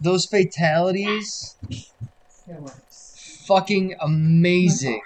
[0.00, 1.56] Those fatalities,
[3.46, 5.00] fucking amazing.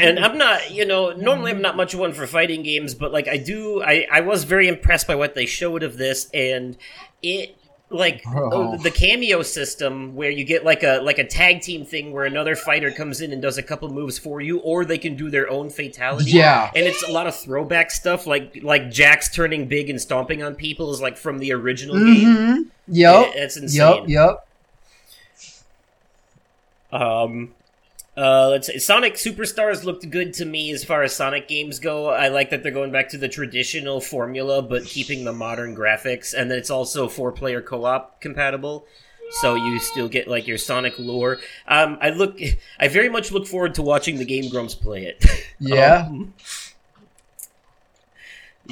[0.00, 3.12] And I'm not, you know, normally I'm not much of one for fighting games, but
[3.12, 6.76] like I do, I I was very impressed by what they showed of this, and
[7.22, 7.56] it
[7.90, 12.12] like oh, the cameo system where you get like a like a tag team thing
[12.12, 15.16] where another fighter comes in and does a couple moves for you, or they can
[15.16, 16.30] do their own fatality.
[16.30, 16.70] Yeah.
[16.74, 20.54] and it's a lot of throwback stuff, like like jack's turning big and stomping on
[20.54, 22.26] people is like from the original game.
[22.26, 22.62] Mm-hmm.
[22.88, 23.32] Yep.
[23.34, 24.08] It's insane.
[24.08, 24.38] Yep.
[26.92, 27.00] Yep.
[27.00, 27.54] Um,
[28.16, 32.08] uh, let's say Sonic Superstars looked good to me as far as Sonic games go.
[32.08, 36.34] I like that they're going back to the traditional formula, but keeping the modern graphics,
[36.36, 38.86] and that it's also four-player co-op compatible.
[39.40, 41.38] So you still get like your Sonic lore.
[41.66, 42.38] Um, I look,
[42.78, 45.24] I very much look forward to watching the Game Grumps play it.
[45.64, 46.06] Yeah.
[46.08, 46.34] Um,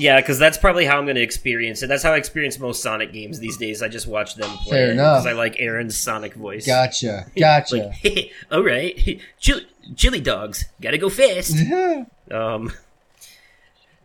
[0.01, 1.89] yeah, because that's probably how I'm going to experience it.
[1.89, 3.83] That's how I experience most Sonic games these days.
[3.83, 5.23] I just watch them play Fair enough.
[5.23, 6.67] because I like Arin's Sonic voice.
[6.67, 7.27] Gotcha.
[7.39, 7.93] Gotcha.
[8.05, 11.55] Like, all right, chili, chili dogs, gotta go fast.
[12.31, 12.73] um,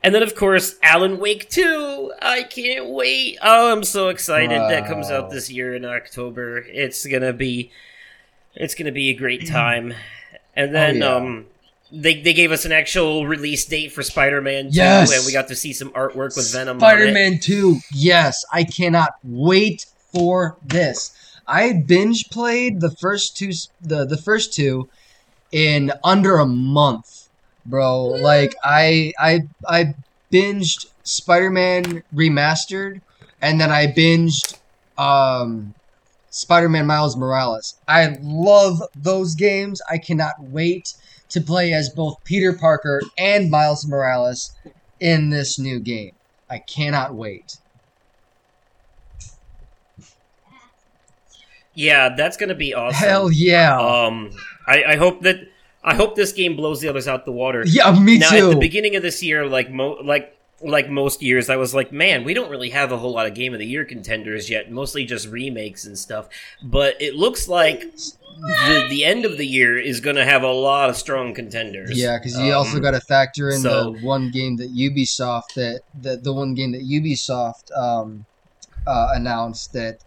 [0.04, 2.14] and then of course Alan Wake two.
[2.22, 3.38] I can't wait.
[3.42, 6.58] Oh, I'm so excited that comes out this year in October.
[6.60, 7.72] It's gonna be,
[8.54, 9.94] it's gonna be a great time.
[10.56, 11.16] And then Oh, yeah.
[11.16, 11.46] um.
[11.92, 15.16] They, they gave us an actual release date for Spider-Man 2, Yes!
[15.16, 16.80] and we got to see some artwork with Venom on it.
[16.80, 17.78] Spider-Man 2.
[17.94, 21.16] Yes, I cannot wait for this.
[21.48, 24.90] I binge played the first two the the first two
[25.52, 27.30] in under a month,
[27.66, 28.06] bro.
[28.06, 29.94] Like I I I
[30.32, 33.02] binged Spider-Man remastered
[33.44, 34.58] and then I binged
[34.98, 35.76] um
[36.32, 37.76] Spider-Man Miles Morales.
[37.88, 39.82] I love those games.
[39.90, 40.96] I cannot wait
[41.36, 44.56] to play as both Peter Parker and Miles Morales
[45.00, 46.14] in this new game.
[46.50, 47.58] I cannot wait.
[51.74, 53.08] Yeah, that's gonna be awesome.
[53.08, 53.78] Hell yeah.
[53.78, 54.32] Um,
[54.66, 55.40] I, I hope that
[55.84, 57.64] I hope this game blows the others out the water.
[57.68, 58.48] yeah, me now, too.
[58.48, 61.92] at the beginning of this year, like mo- like like most years, I was like,
[61.92, 64.72] man, we don't really have a whole lot of game of the year contenders yet.
[64.72, 66.30] Mostly just remakes and stuff.
[66.64, 67.84] But it looks like
[68.38, 71.98] the the end of the year is going to have a lot of strong contenders.
[71.98, 75.54] yeah, because you Um, also got to factor in so- the one game that Ubisoft
[75.56, 78.26] that, that the one game that Ubisoft um,
[78.86, 80.00] uh, announced that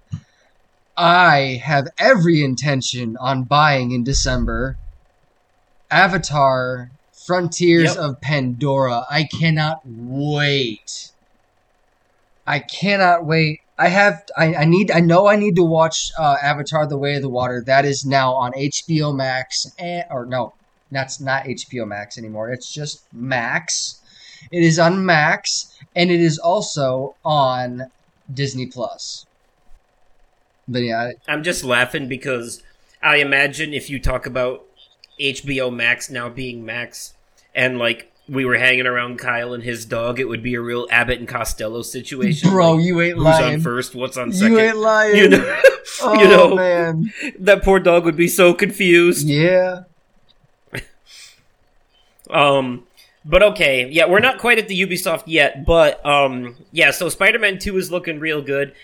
[0.97, 4.77] I have every intention on buying in December.
[5.91, 6.91] Avatar:
[7.27, 7.97] Frontiers Yep.
[7.99, 9.05] of Pandora.
[9.11, 11.13] I cannot wait.
[12.47, 13.61] I cannot wait.
[13.79, 14.25] I have.
[14.37, 14.91] I, I need.
[14.91, 15.29] I know.
[15.29, 17.63] I need to watch uh, Avatar: The Way of the Water.
[17.65, 19.73] That is now on HBO Max.
[19.79, 20.53] And, or no,
[20.91, 22.51] that's not HBO Max anymore.
[22.51, 24.01] It's just Max.
[24.51, 27.91] It is on Max, and it is also on
[28.33, 29.27] Disney Plus.
[30.67, 32.63] But yeah, I'm just laughing because
[33.03, 34.65] I imagine if you talk about
[35.21, 37.15] HBO Max now being Max
[37.55, 40.87] and like we were hanging around Kyle and his dog, it would be a real
[40.91, 42.51] Abbott and Costello situation.
[42.51, 43.55] Bro, Like, you ain't who's lying.
[43.55, 43.95] on first?
[43.95, 44.53] What's on second?
[44.53, 45.17] You ain't lying.
[45.23, 45.63] You know,
[46.03, 47.13] oh, you know man.
[47.41, 49.27] that poor dog would be so confused.
[49.27, 49.85] Yeah.
[52.31, 52.85] Um,
[53.25, 56.91] but okay, yeah, we're not quite at the Ubisoft yet, but um, yeah.
[56.91, 58.75] So Spider-Man Two is looking real good,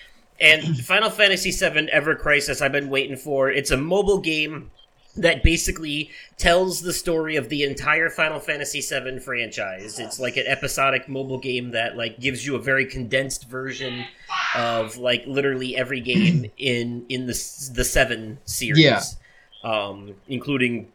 [0.41, 3.51] and Final Fantasy VII Ever Crisis I've been waiting for.
[3.51, 4.71] It's a mobile game
[5.17, 9.99] that basically tells the story of the entire Final Fantasy VII franchise.
[10.01, 14.05] It's like an episodic mobile game that like gives you a very condensed version
[14.57, 17.33] of like literally every game in in the
[17.75, 18.83] the Seven series.
[18.83, 19.03] Yeah.
[19.63, 20.89] Um, including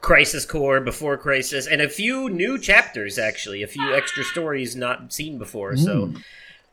[0.00, 5.12] Crisis Core, Before Crisis, and a few new chapters actually, a few extra stories not
[5.12, 6.22] seen before, so Mm.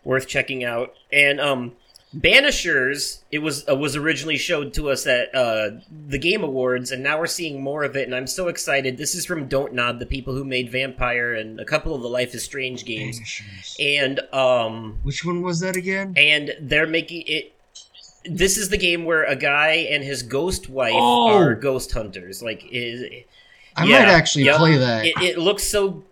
[0.03, 0.93] worth checking out.
[1.11, 1.71] And um
[2.15, 5.71] Banishers, it was uh, was originally showed to us at uh,
[6.07, 8.97] the Game Awards, and now we're seeing more of it, and I'm so excited.
[8.97, 12.09] This is from Don't Nod, the people who made Vampire and a couple of the
[12.09, 13.75] Life is Strange games, Banishers.
[13.79, 16.13] and um, Which one was that again?
[16.17, 17.53] and they're making it.
[18.25, 21.33] This is the game where a guy and his ghost wife Oh!
[21.33, 22.43] are ghost hunters.
[22.43, 23.09] Like, is
[23.75, 24.57] I yeah, might actually yep.
[24.57, 25.05] play that.
[25.05, 26.03] it, it looks so.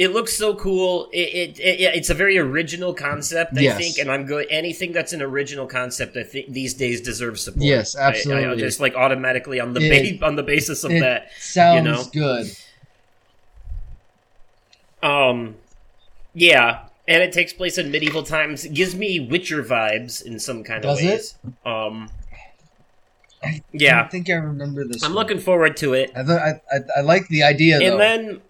[0.00, 1.10] It looks so cool.
[1.12, 3.76] It, it, it it's a very original concept, I Yes.
[3.78, 4.46] think, and I'm good.
[4.48, 7.62] Anything that's an original concept, I think these days deserves support.
[7.64, 8.56] Yes, I- I- absolutely.
[8.56, 11.28] just like automatically on the It- ba- on the basis of it that.
[11.38, 12.04] sounds know.
[12.14, 12.46] good.
[15.02, 15.56] Um,
[16.34, 18.64] yeah, and it takes place in medieval times.
[18.64, 21.10] It gives me Witcher vibes in some kind Does of it?
[21.10, 21.34] ways.
[21.66, 22.10] Um,
[23.42, 25.02] I yeah, don't think I remember this.
[25.02, 25.24] I'm one.
[25.26, 26.10] looking forward to it.
[26.14, 27.92] I, thought- I, I, I like the idea though.
[27.92, 28.40] and then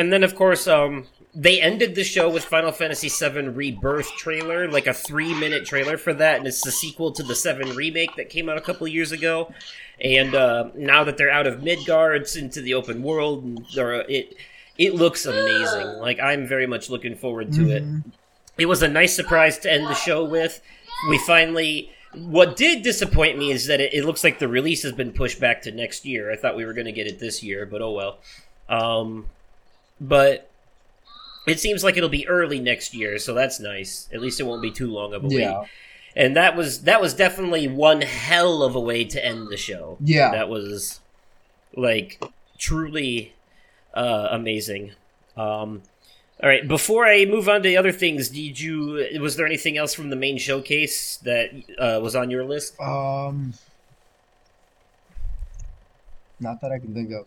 [0.00, 4.68] and then of course um they ended the show with Final Fantasy VII Rebirth trailer,
[4.68, 8.30] like a three-minute trailer for that, and it's the sequel to the Seven remake that
[8.30, 9.52] came out a couple years ago.
[10.02, 14.00] And uh, now that they're out of Midgar, it's into the open world, and they're,
[14.10, 14.34] it
[14.76, 15.86] it looks amazing.
[16.00, 17.84] Like I'm very much looking forward to it.
[17.84, 18.02] Mhm.
[18.58, 20.60] It was a nice surprise to end the show with.
[21.08, 21.90] We finally.
[22.12, 25.38] What did disappoint me is that it, it looks like the release has been pushed
[25.38, 26.32] back to next year.
[26.32, 28.18] I thought we were going to get it this year, but oh well.
[28.68, 29.26] Um,
[30.00, 30.50] but
[31.46, 34.08] it seems like it'll be early next year, so that's nice.
[34.12, 35.60] At least it won't be too long of a Yeah.
[35.60, 35.68] wait.
[36.16, 39.96] And that was that was definitely one hell of a way to end the show.
[40.00, 40.30] Yeah.
[40.32, 41.00] That was
[41.76, 42.20] like
[42.58, 43.32] truly
[43.94, 44.92] uh, amazing.
[45.36, 45.82] Um,
[46.42, 49.76] all right, before I move on to the other things, did you was there anything
[49.78, 52.78] else from the main showcase that uh, was on your list?
[52.80, 53.54] Um,
[56.40, 57.26] not that I can think of.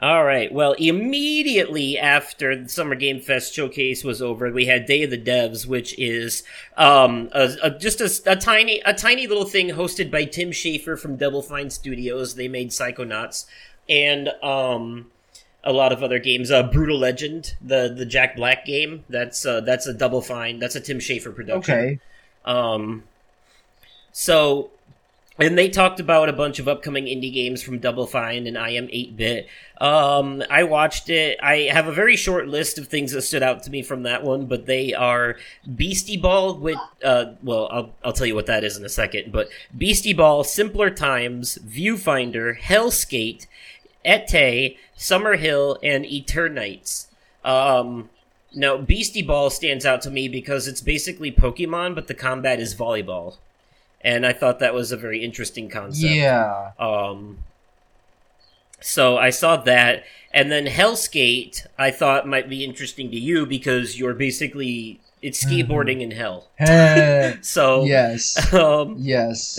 [0.00, 0.52] All right.
[0.52, 5.18] Well, immediately after the Summer Game Fest showcase was over, we had Day of the
[5.18, 6.42] Devs, which is
[6.76, 10.98] um, a, a, just a, a tiny, a tiny little thing hosted by Tim Schafer
[10.98, 12.34] from Double Fine Studios.
[12.34, 13.46] They made Psychonauts
[13.88, 15.10] and um,
[15.64, 16.50] a lot of other games.
[16.50, 19.04] Uh, Brutal Legend, the the Jack Black game.
[19.08, 20.58] That's uh, that's a Double Fine.
[20.58, 21.74] That's a Tim Schafer production.
[21.74, 22.00] Okay.
[22.44, 23.02] Um,
[24.12, 24.70] so,
[25.38, 28.70] and they talked about a bunch of upcoming indie games from Double Fine and I
[28.70, 29.48] Am 8 Bit.
[29.78, 31.38] Um, I watched it.
[31.42, 34.22] I have a very short list of things that stood out to me from that
[34.22, 35.36] one, but they are
[35.74, 39.30] Beastie Ball with, uh, well, I'll, I'll tell you what that is in a second,
[39.30, 43.46] but Beastie Ball, Simpler Times, Viewfinder, Hellskate,
[44.06, 47.06] Ete, Summer Hill, and Eternights.
[47.44, 48.08] Um,
[48.54, 52.74] now, Beastie Ball stands out to me because it's basically Pokemon, but the combat is
[52.74, 53.36] volleyball.
[54.02, 56.12] And I thought that was a very interesting concept.
[56.12, 56.72] Yeah.
[56.78, 57.38] Um,
[58.80, 63.98] so I saw that, and then Hellskate I thought might be interesting to you because
[63.98, 66.48] you're basically it's skateboarding in hell.
[67.42, 68.52] So yes.
[68.54, 69.58] um, Yes.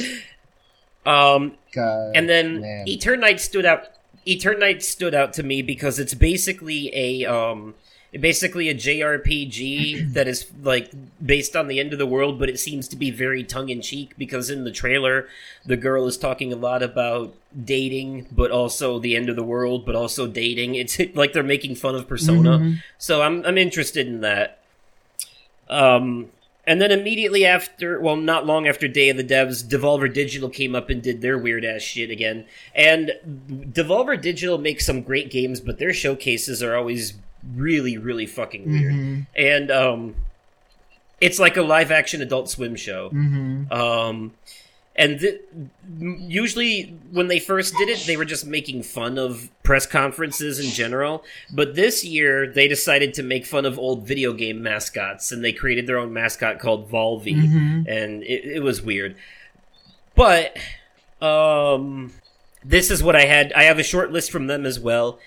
[1.06, 2.12] um, God.
[2.16, 2.86] and then man.
[2.86, 3.88] Eternite stood out.
[4.26, 7.76] Eternite stood out to me because it's basically a um,
[8.14, 10.92] basically a JRPG that is like
[11.24, 13.82] based on the end of the world, but it seems to be very tongue in
[13.82, 15.28] cheek because in the trailer,
[15.66, 17.34] the girl is talking a lot about
[17.66, 20.76] dating, but also the end of the world, but also dating.
[20.76, 22.60] It's like they're making fun of Persona.
[22.60, 22.84] Mhm.
[22.98, 24.60] So I'm I'm interested in that.
[25.70, 26.30] Um,
[26.66, 30.76] and then immediately after, well, not long after Day of the Devs, Devolver Digital came
[30.76, 32.46] up and did their weird ass shit again.
[32.76, 33.14] And
[33.72, 37.14] Devolver Digital makes some great games, but their showcases are always
[37.56, 38.94] really, really fucking weird.
[38.94, 39.28] Mhm.
[39.36, 40.16] And um,
[41.22, 43.10] it's like a live action Adult Swim show.
[43.12, 43.72] Mhm.
[43.72, 44.34] Um,
[44.96, 45.42] and th-
[46.00, 50.72] usually when they first did it, they were just making fun of press conferences in
[50.72, 51.24] general.
[51.52, 55.54] But this year, they decided to make fun of old video game mascots, and they
[55.54, 57.88] created their own mascot called Volvi, Mhm.
[57.88, 59.16] and it, it was weird.
[60.16, 60.58] But
[61.22, 62.12] um,
[62.64, 63.54] this is what I had.
[63.54, 65.20] I have a short list from them as well.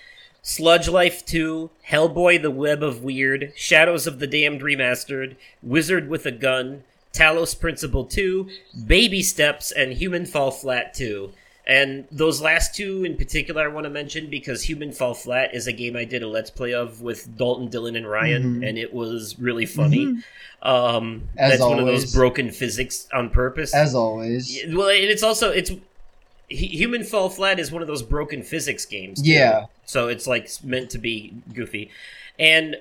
[0.43, 6.25] Sludge Life 2, Hellboy the Web of Weird, Shadows of the Damned Remastered, Wizard with
[6.25, 6.83] a Gun,
[7.13, 8.49] Talos Principle 2,
[8.87, 11.31] Baby Steps, and Human Fall Flat 2.
[11.67, 15.67] And those last two in particular I want to mention because Human Fall Flat is
[15.67, 18.67] a game I did a Let's Play of with Dalton, Dylan, and Ryan, Mhm.
[18.67, 20.05] and it was really funny.
[20.63, 21.25] Um, Mm-hmm.
[21.37, 23.75] As that's one of those broken physics on purpose.
[23.75, 24.59] As always.
[24.69, 25.71] Well, and it's also it's
[26.51, 29.21] Hu- Human Fall Flat is one of those broken physics games.
[29.21, 29.29] too.
[29.29, 29.65] Yeah.
[29.85, 31.89] So it's like meant to be goofy,
[32.39, 32.75] and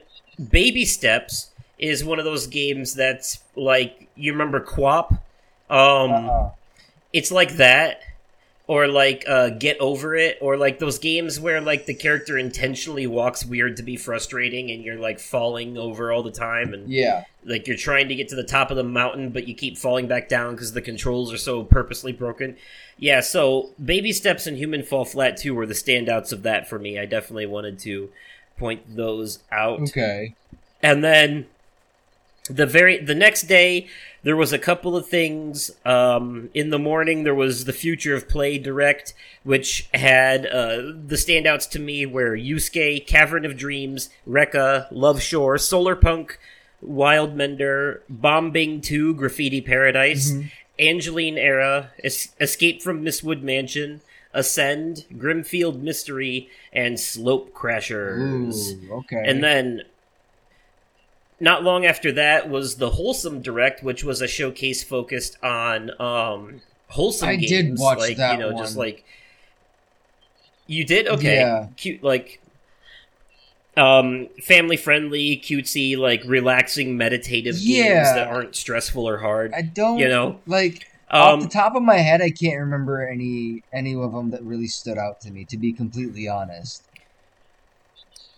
[0.51, 5.12] Baby Steps is one of those games that's like you remember QWOP.
[5.71, 6.51] Um, Uh-uh.
[7.12, 8.03] it's like that
[8.71, 13.05] or like uh, get over it or like those games where like the character intentionally
[13.05, 17.25] walks weird to be frustrating and you're like falling over all the time and Yeah.
[17.45, 20.07] like you're trying to get to the top of the mountain but you keep falling
[20.07, 22.57] back down because the controls are so purposely broken
[22.97, 26.79] yeah so baby steps and human fall flat 2 were the standouts of that for
[26.79, 28.09] me i definitely wanted to
[28.57, 30.37] point those out Okay.
[30.81, 31.47] and then
[32.49, 33.89] the very the next day
[34.23, 38.29] there was a couple of things um, in the morning there was the future of
[38.29, 39.14] play direct
[39.45, 45.57] which had uh, the standouts to me were Yusuke, Cavern of Dreams, Rekka, Love Shore,
[45.59, 46.39] Solar Punk,
[46.83, 50.33] Wild Mender, Bombing 2, Graffiti Paradise,
[50.79, 54.01] Angeline Era, es- Escape from Mistwood Mansion,
[54.33, 58.73] Ascend, Grimfield Mystery, and Slope Crashers.
[58.89, 59.23] Ooh, okay.
[59.27, 59.83] And then
[61.41, 66.61] not long after that was the Wholesome Direct, which was a showcase focused on um
[66.88, 67.51] wholesome I games.
[67.51, 68.86] did watch like, that you know, just one.
[68.86, 69.05] like
[70.66, 71.09] you did?
[71.09, 71.36] Okay.
[71.36, 71.68] Yeah.
[71.76, 72.41] Cute like
[73.76, 78.14] um family friendly, cutesy, like relaxing meditative games Yeah.
[78.14, 79.53] that aren't stressful or hard.
[79.55, 80.41] I don't you know?
[80.47, 84.30] like off Um the top of my head I can't remember any any of them
[84.30, 86.84] that really stood out to me to be completely honest.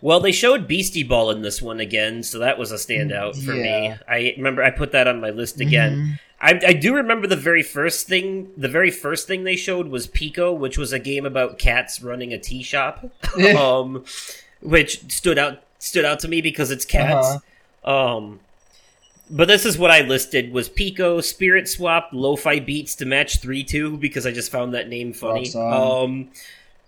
[0.02, 3.52] Well, they showed Beastie Ball in this one again, so that was a standout for
[3.52, 3.94] me.
[4.08, 6.18] I remember I put that on my list again.
[6.40, 8.50] I, I do remember the very first thing.
[8.56, 12.32] The very first thing they showed was Pekoe, which was a game about cats running
[12.32, 13.08] a tea shop,
[13.56, 14.04] um,
[14.60, 17.38] which stood out stood out to me because it's cats.
[17.84, 18.16] Uh-huh.
[18.16, 18.40] Um,
[19.30, 23.62] but this is what I listed: was Pekoe, Spirit Swap, Lo-Fi Beats to match three
[23.62, 25.48] two because I just found that name funny.
[25.48, 26.04] Frog Song.
[26.04, 26.28] Um,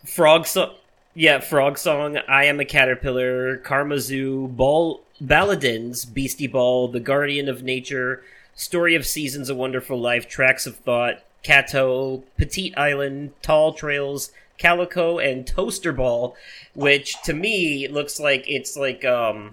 [0.04, 0.74] Frog Song,
[1.14, 2.18] yeah, Frog Song.
[2.28, 3.56] I am a caterpillar.
[3.58, 8.22] Karma Zoo, Ball, Balladins, Beastie Ball, The Guardian of Nature,
[8.54, 15.18] Story of Seasons, A Wonderful Life, Tracks of Thought, Cato, Petite Island, Tall Trails, Calico,
[15.18, 16.36] and Toaster Ball,
[16.74, 19.52] which to me looks like it's like um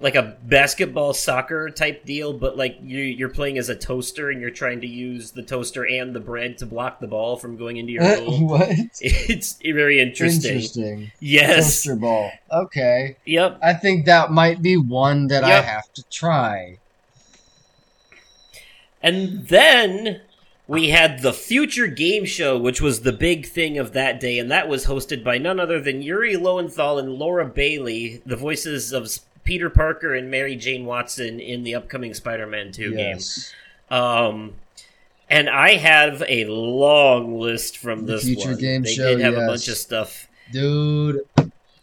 [0.00, 4.40] like a basketball soccer type deal, but like you you're playing as a toaster and
[4.40, 7.78] you're trying to use the toaster and the bread to block the ball from going
[7.78, 8.46] into your Uh, goal.
[8.48, 8.68] what?
[9.00, 10.52] It's very interesting.
[10.52, 11.10] Interesting.
[11.20, 11.56] Yes.
[11.82, 12.30] Toaster ball.
[12.52, 13.16] Okay.
[13.24, 13.58] Yep.
[13.62, 16.78] I think that might be one that I have to try.
[19.02, 20.20] And then
[20.66, 24.50] we had the Future Game Show, which was the big thing of that day, and
[24.50, 29.08] that was hosted by none other than Yuri Lowenthal and Laura Bailey, the voices of
[29.48, 32.98] Peter Parker and Mary Jane Watson in the upcoming Spider-Man 2 game.
[33.16, 33.50] Yes.
[33.90, 34.56] Um,
[35.30, 38.58] and I have a long list from The this Future one.
[38.58, 40.28] Game they Show, did have a bunch of stuff.
[40.52, 41.22] Dude,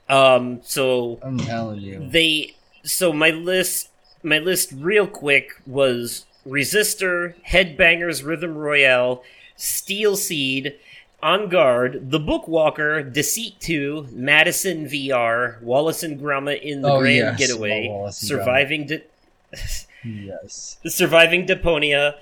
[0.07, 2.07] Um, so I'm telling you.
[2.07, 3.89] they so my list
[4.21, 9.23] my list real quick was resistor headbangers rhythm royale
[9.55, 10.75] steel seed
[11.25, 17.17] on guard the bookwalker deceit 2 madison vr wallace and gromit in the Oh, grand
[17.17, 19.01] yes, getaway surviving De-
[20.03, 20.77] Yes.
[20.87, 22.15] surviving deponia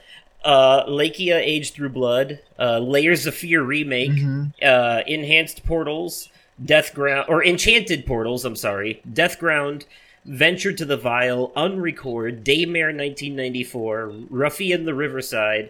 [0.46, 4.54] uh laika age through blood uh layers of fear remake Mhm.
[4.62, 6.30] uh, enhanced portals,
[6.64, 8.46] death ground or enchanted portals.
[8.46, 9.86] I'm sorry, death ground,
[10.26, 15.70] venture to the vile, unrecord, daymare 1994, Ruffy ruffian the riverside,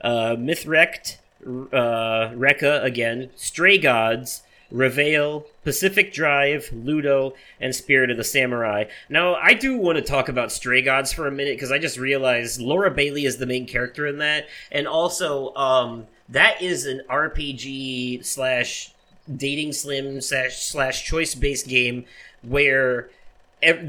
[0.00, 1.16] uh, mythrect,
[1.46, 4.42] uh, Rekka again, stray gods.
[4.70, 8.84] Reveal, Pacific Drive, Ludo, and Spirit of the Samurai.
[9.10, 11.98] Now, I do want to talk about Stray Gods for a minute because I just
[11.98, 17.02] realized Laura Bailey is the main character in that, and also um, that is an
[17.10, 18.92] RPG slash
[19.36, 22.06] dating slim slash slash choice based game
[22.42, 23.10] where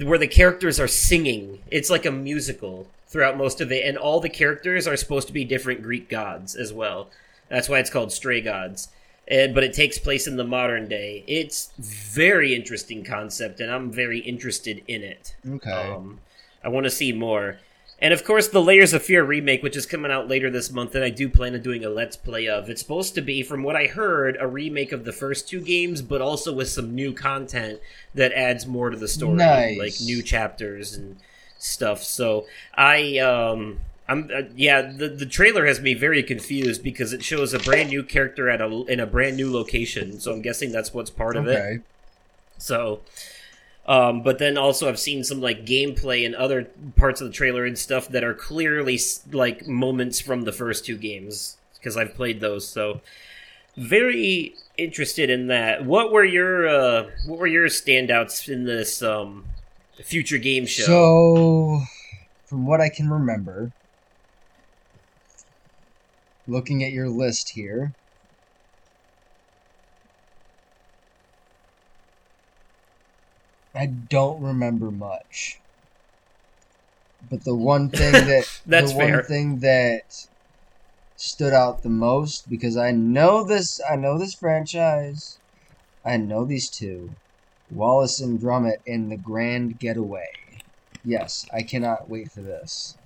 [0.04, 1.60] where the characters are singing.
[1.72, 5.34] It's like a musical throughout most of it, and all the characters are supposed to
[5.34, 7.10] be different Greek gods as well.
[7.50, 8.90] That's why it's called Stray Gods.
[9.28, 11.24] And, but it takes place in the modern day.
[11.28, 15.36] It's very interesting concept, and I'm very interested in it.
[15.50, 15.72] Okay.
[15.72, 16.20] Um,
[16.64, 17.58] I want to see more.
[18.00, 20.94] And of course, the Layers of Fear remake, which is coming out later this month,
[20.94, 22.70] and I do plan on doing a Let's Play of.
[22.70, 26.02] It's supposed to be, from what I heard, a remake of the first two games,
[26.02, 27.80] but also with some new content
[28.14, 29.80] that adds more to the story, Nice.
[29.80, 31.16] like new chapters and
[31.58, 32.04] stuff.
[32.04, 37.24] So I, um, I'm, uh, yeah, the the trailer has me very confused because it
[37.24, 40.20] shows a brand new character at a in a brand new location.
[40.20, 41.58] So I'm guessing that's what's part of it.
[42.58, 43.02] So,
[43.86, 47.66] um, but then also I've seen some like gameplay and other parts of the trailer
[47.66, 49.00] and stuff that are clearly
[49.32, 52.68] like moments from the first two games because I've played those.
[52.68, 53.00] So,
[53.78, 55.86] very interested in that.
[55.86, 59.46] What were your uh, what were your standouts in this um,
[60.04, 60.84] future game show?
[60.84, 61.82] So,
[62.46, 63.72] from what I can remember,
[66.48, 67.94] looking at your list here,
[73.76, 75.62] I don't remember much.
[77.30, 79.18] But the one thing that That's the fair.
[79.18, 80.04] one thing that
[81.16, 85.40] stood out the most because I know this I know this franchise.
[86.06, 87.16] I know these two.
[87.70, 90.28] Wallace and Gromit in the Grand Getaway.
[91.04, 92.98] Yes, I cannot wait for this.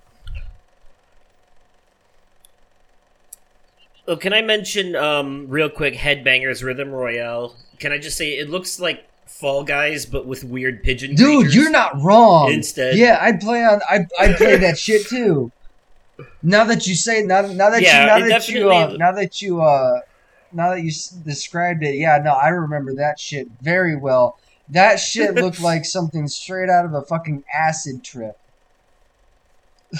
[4.08, 7.54] Oh, can I mention um, real quick Headbangers Rhythm Royale?
[7.78, 11.54] Can I just say it looks like Fall Guys but with weird pigeon Dude, creatures?
[11.54, 12.50] you're not wrong.
[12.52, 12.96] Instead.
[12.96, 13.80] yeah, I'd play on.
[13.88, 15.52] I I play that shit too.
[16.42, 19.42] Now that you say, now now that Yeah, you now that you uh, now that
[19.42, 20.00] you uh
[20.52, 24.38] now that you s- described it, yeah, no, I remember that shit very well.
[24.70, 28.38] That shit looked like something straight out of a fucking acid trip,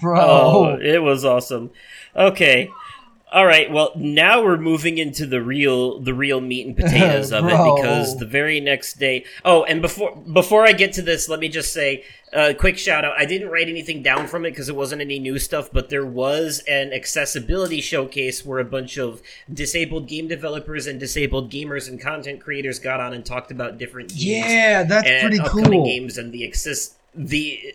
[0.00, 0.20] bro.
[0.20, 1.70] Oh, it was awesome.
[2.16, 2.70] Okay.
[3.32, 3.70] All right.
[3.70, 8.16] Well, now we're moving into the real the real meat and potatoes of it because
[8.18, 9.24] the very next day.
[9.44, 13.04] Oh, and before before I get to this, let me just say a quick shout
[13.04, 13.14] out.
[13.18, 16.06] I didn't write anything down from it because it wasn't any new stuff, but there
[16.06, 19.20] was an accessibility showcase where a bunch of
[19.52, 24.10] disabled game developers and disabled gamers and content creators got on and talked about different
[24.10, 25.84] games yeah, that's and pretty upcoming cool.
[25.84, 27.74] games and the access the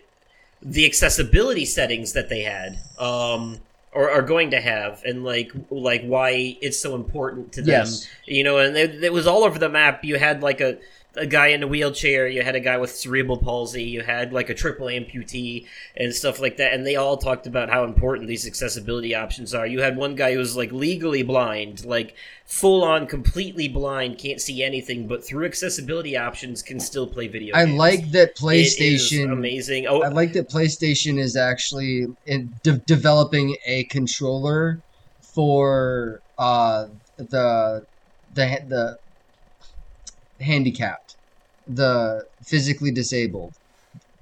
[0.61, 3.57] the accessibility settings that they had um
[3.93, 8.07] or are going to have and like like why it's so important to them Yes.
[8.25, 10.77] you know and it, it was all over the map you had like a
[11.15, 14.49] a guy in a wheelchair you had a guy with cerebral palsy you had like
[14.49, 15.65] a triple amputee
[15.97, 19.67] and stuff like that and they all talked about how important these accessibility options are
[19.67, 24.39] you had one guy who was like legally blind like full on completely blind can't
[24.39, 27.77] see anything but through accessibility options can still play video I games.
[27.77, 29.33] like that PlayStation.
[29.33, 34.79] amazing oh I like that PlayStation is actually in de- developing a controller
[35.19, 36.87] for uh,
[37.17, 37.85] the
[38.33, 38.97] the the
[40.41, 41.15] handicapped,
[41.67, 43.53] the physically disabled,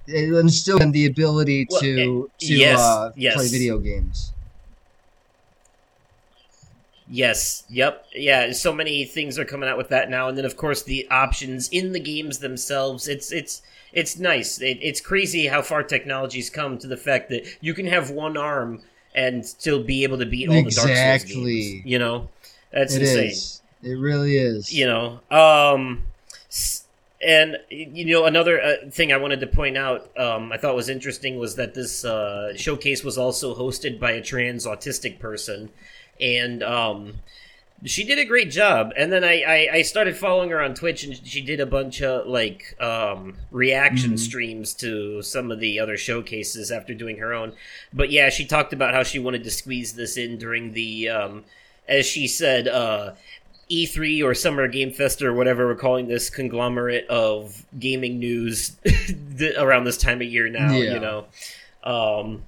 [0.08, 3.36] and still and the ability Well, to eh, to yes, uh, yes.
[3.36, 4.32] play video games.
[7.12, 7.64] Yes.
[7.70, 8.06] Yep.
[8.14, 8.52] Yeah.
[8.52, 11.68] So many things are coming out with that now, and then of course the options
[11.70, 13.08] in the games themselves.
[13.08, 13.62] It's it's
[13.94, 14.62] it's nice.
[14.62, 18.38] It, it's crazy how far technology's come to the fact that you can have one
[18.38, 18.82] arm
[19.16, 21.62] and still be able to beat all the Dark Souls Exactly.
[21.72, 21.86] games.
[21.86, 22.30] You know,
[22.72, 23.30] that's It insane.
[23.30, 23.62] is.
[23.84, 24.74] It really is.
[24.74, 26.04] you know um
[27.22, 30.90] and you know another uh, thing i wanted to point out um, i thought was
[30.90, 35.70] interesting was that this uh, showcase was also hosted by a trans autistic person
[36.20, 37.14] and um,
[37.86, 41.04] she did a great job and then I, I, I started following her on twitch
[41.06, 44.20] and she did a bunch of like um, reaction Mhm.
[44.20, 47.54] streams to some of the other showcases after doing her own
[47.94, 51.44] but yeah she talked about how she wanted to squeeze this in during the um,
[51.88, 53.14] as she said uh,
[53.70, 58.78] E3 or Summer Game Fest or whatever we're calling this conglomerate of gaming news
[59.58, 60.94] around this time of year now, Yeah.
[60.94, 61.26] you know.
[61.84, 62.44] Um,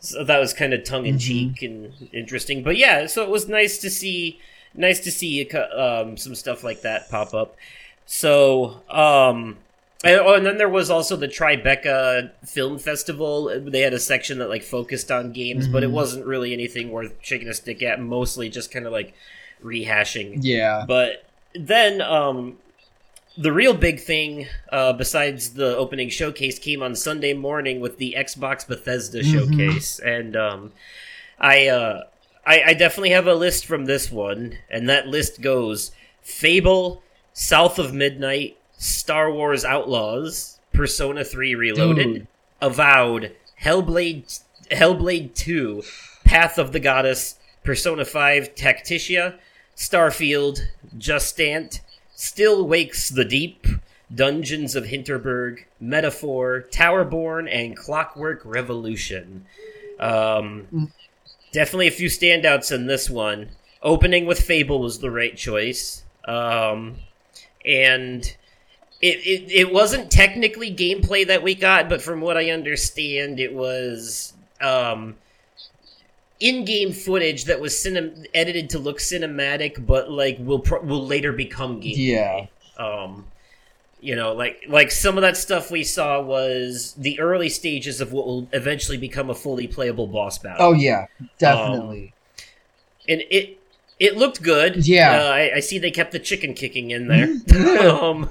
[0.00, 3.48] so that was kind of tongue in cheek and interesting, but yeah, so it was
[3.48, 4.38] nice to see,
[4.74, 7.56] nice to see um, some stuff like that pop up.
[8.04, 9.56] So, um,
[10.04, 13.58] and, oh, and then there was also the Tribeca Film Festival.
[13.64, 15.92] They had a section that like focused on games, but it Mhm.
[15.92, 17.98] wasn't really anything worth shaking a stick at.
[18.00, 19.14] Mostly just kind of like
[19.64, 20.38] rehashing.
[20.42, 20.84] Yeah.
[20.86, 22.58] But then, um,
[23.36, 28.14] the real big thing, uh, besides the opening showcase, came on Sunday morning with the
[28.16, 29.32] Xbox Bethesda Mhm.
[29.32, 30.72] showcase, and um,
[31.40, 32.04] I, uh,
[32.46, 35.90] I, I definitely have a list from this one, and that list goes
[36.22, 37.02] Fable,
[37.32, 42.26] South of Midnight, Star Wars Outlaws, Persona 3 Reloaded, Dude.
[42.60, 44.40] Avowed, Hellblade,
[44.70, 45.82] Hellblade 2,
[46.24, 49.34] Path of the Goddess, Persona 5 Tactica,
[49.76, 50.60] Starfield,
[50.96, 51.80] Jusant,
[52.14, 53.66] Still Wakes the Deep,
[54.14, 59.46] Dungeons of Hinterberg, Metaphor, Towerborn, and Clockwork Revolution.
[59.98, 60.92] Um,
[61.52, 63.50] definitely a few standouts in this one.
[63.82, 66.04] Opening with Fable was the right choice.
[66.26, 66.96] Um,
[67.64, 68.24] and
[69.00, 73.52] it, it, it wasn't technically gameplay that we got, but from what I understand, it
[73.52, 75.16] was um,
[76.44, 81.32] in-game footage that was cinem- edited to look cinematic, but like will pro- will later
[81.32, 81.96] become gameplay.
[81.96, 82.46] Yeah.
[82.76, 83.24] Um,
[84.02, 88.12] you know, like like some of that stuff we saw was the early stages of
[88.12, 90.66] what will eventually become a fully playable boss battle.
[90.66, 91.06] Oh yeah,
[91.38, 92.12] definitely.
[93.08, 93.58] and it
[93.98, 94.86] it looked good.
[94.86, 95.22] Yeah.
[95.22, 97.88] uh, I, I see they kept the chicken kicking in there.
[97.90, 98.28] um,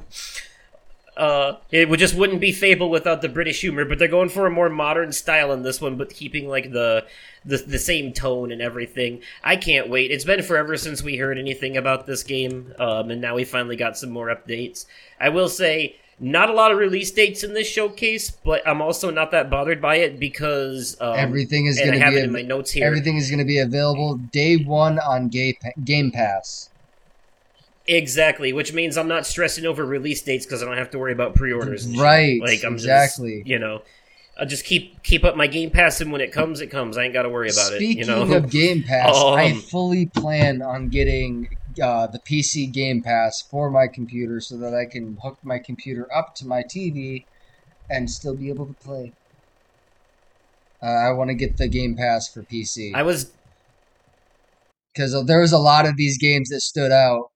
[1.15, 4.45] uh, it would just wouldn't be Fable without the British humor, but they're going for
[4.45, 7.05] a more modern style in this one, but keeping like the
[7.45, 9.21] the the same tone and everything.
[9.43, 10.11] I can't wait.
[10.11, 13.75] It's been forever since we heard anything about this game, um, and now we finally
[13.75, 14.85] got some more updates.
[15.19, 15.97] I will say.
[16.19, 19.81] Not a lot of release dates in this showcase, but I'm also not that bothered
[19.81, 22.85] by it because um, everything is going to be it in my notes here.
[22.85, 26.69] everything is going to be available day one on Ga- Game Pass.
[27.85, 31.11] Exactly, which means I'm not stressing over release dates because I don't have to worry
[31.11, 31.85] about pre-orders.
[31.85, 32.03] and shit.
[32.03, 33.39] Right, Like I'm exactly.
[33.39, 33.81] just, you know,
[34.39, 36.97] I'll just keep keep up my Game Pass, and when it comes, it comes.
[36.97, 38.07] I ain't got to worry about Speaking it.
[38.07, 43.01] You know, of Game Pass, Um, I fully plan on getting uh, the PC Game
[43.01, 47.25] Pass for my computer so that I can hook my computer up to my TV
[47.89, 49.13] and still be able to play.
[50.81, 53.31] Uh, I want to get the Game Pass for PC I was
[54.93, 57.31] because there was a lot of these games that stood out.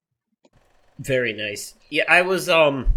[0.99, 1.73] Very nice.
[1.89, 2.93] Yeah, I was um,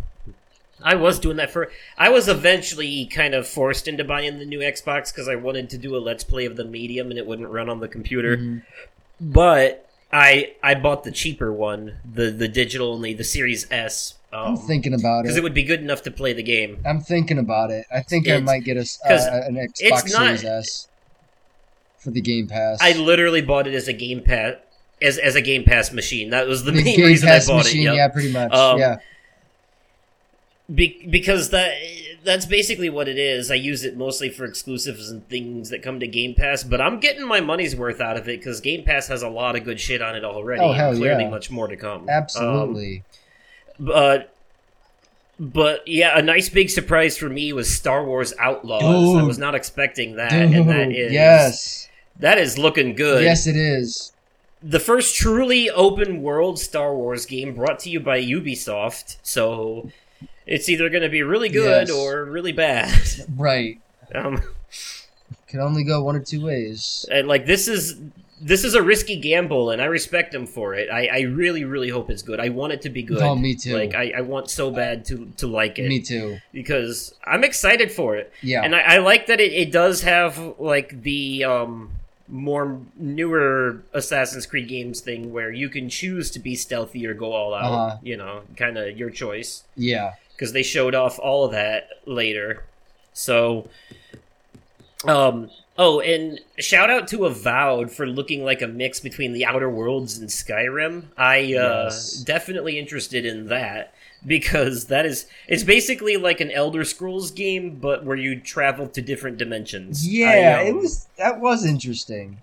[0.82, 1.70] I was doing that for.
[1.98, 5.78] I was eventually kind of forced into buying the new Xbox because I wanted to
[5.78, 8.36] do a Let's Play of the medium, and it wouldn't run on the computer.
[8.36, 8.62] Mhm.
[9.20, 14.14] But I I bought the cheaper one, the the digital only, the Series S.
[14.32, 15.42] I'm Um, thinking about it because it.
[15.42, 16.78] would be good enough to play the game.
[16.86, 17.84] I'm thinking about it.
[17.92, 20.88] I think I might get a, uh, an Xbox not- Series S
[21.98, 22.78] for the Game Pass.
[22.80, 24.54] I literally bought it as a Game Pass
[25.02, 26.30] as as a Game Pass machine.
[26.30, 27.84] That was the, the main Game reason Pass I bought machine, it.
[27.84, 27.94] yep.
[27.94, 28.52] yeah, pretty much.
[28.52, 28.98] Um, yeah,
[30.72, 31.74] Be- because that
[32.22, 33.50] that's basically what it is.
[33.50, 37.00] I use it mostly for exclusives and things that come to Game Pass, but I'm
[37.00, 39.80] getting my money's worth out of it because Game Pass has a lot of good
[39.80, 40.60] shit on it already.
[40.60, 41.30] Oh, hell and clearly, yeah.
[41.30, 42.02] much more to come.
[42.02, 43.04] Um, absolutely.
[43.78, 44.34] but
[45.38, 49.16] but yeah, a nice big surprise for me was Star Wars Outlaws.
[49.16, 51.88] I was not expecting that, and that Dude, is yes,
[52.18, 53.24] that is looking good.
[53.24, 54.12] yes, it is.
[54.62, 59.16] The first truly open world Star Wars game brought to you by Ubisoft.
[59.22, 59.90] So
[60.46, 61.96] it's either going to be really good Yes.
[61.96, 62.92] or really bad.
[63.36, 63.80] Right,
[64.14, 64.42] Um,
[65.46, 67.06] can only go one or two ways.
[67.10, 67.96] and like this is
[68.42, 70.88] this is a risky gamble, and I respect them for it.
[70.90, 72.40] I, I really really hope it's good.
[72.40, 73.20] I want it to be good.
[73.20, 73.74] Oh, me too.
[73.74, 76.38] Like I, I want so bad to to like it Me too.
[76.52, 78.32] because I'm excited for it.
[78.42, 81.90] Yeah, And I, I like that it, it does have like the um
[82.30, 87.32] more newer Assassin's Creed games thing where you can choose to be stealthy or go
[87.32, 87.72] all out.
[87.72, 87.96] Uh-huh.
[88.02, 90.14] You know, kind of your choice yeah.
[90.32, 92.64] because they showed off all of that later.
[93.12, 93.68] So,
[95.06, 99.68] um, oh, and shout out to Avowed for looking like a mix between the Outer
[99.68, 101.04] Worlds and Skyrim.
[101.16, 102.14] I uh, Yes.
[102.14, 103.92] definitely interested in that
[104.26, 109.00] because that is it's basically like an Elder Scrolls game, but where you travel to
[109.02, 110.06] different dimensions.
[110.06, 112.38] Yeah, I, um, it was that was interesting.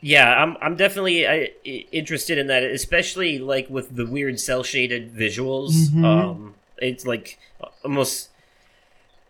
[0.00, 4.62] Yeah, I'm I'm definitely I, I- interested in that, especially like with the weird cell
[4.62, 5.88] shaded visuals.
[5.88, 6.04] Mhm.
[6.04, 7.38] Um, it's like
[7.82, 8.28] almost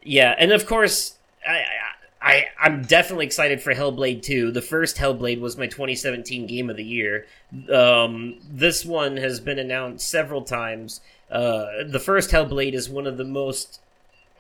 [0.03, 1.15] yeah, and of course
[1.49, 1.65] I.
[2.27, 4.51] I I'm definitely excited for Hellblade 2.
[4.51, 7.27] The first Hellblade was my 2017 game of the year.
[7.73, 11.01] Um, this one has been announced several times.
[11.31, 13.81] Uh, the first Hellblade is one of the most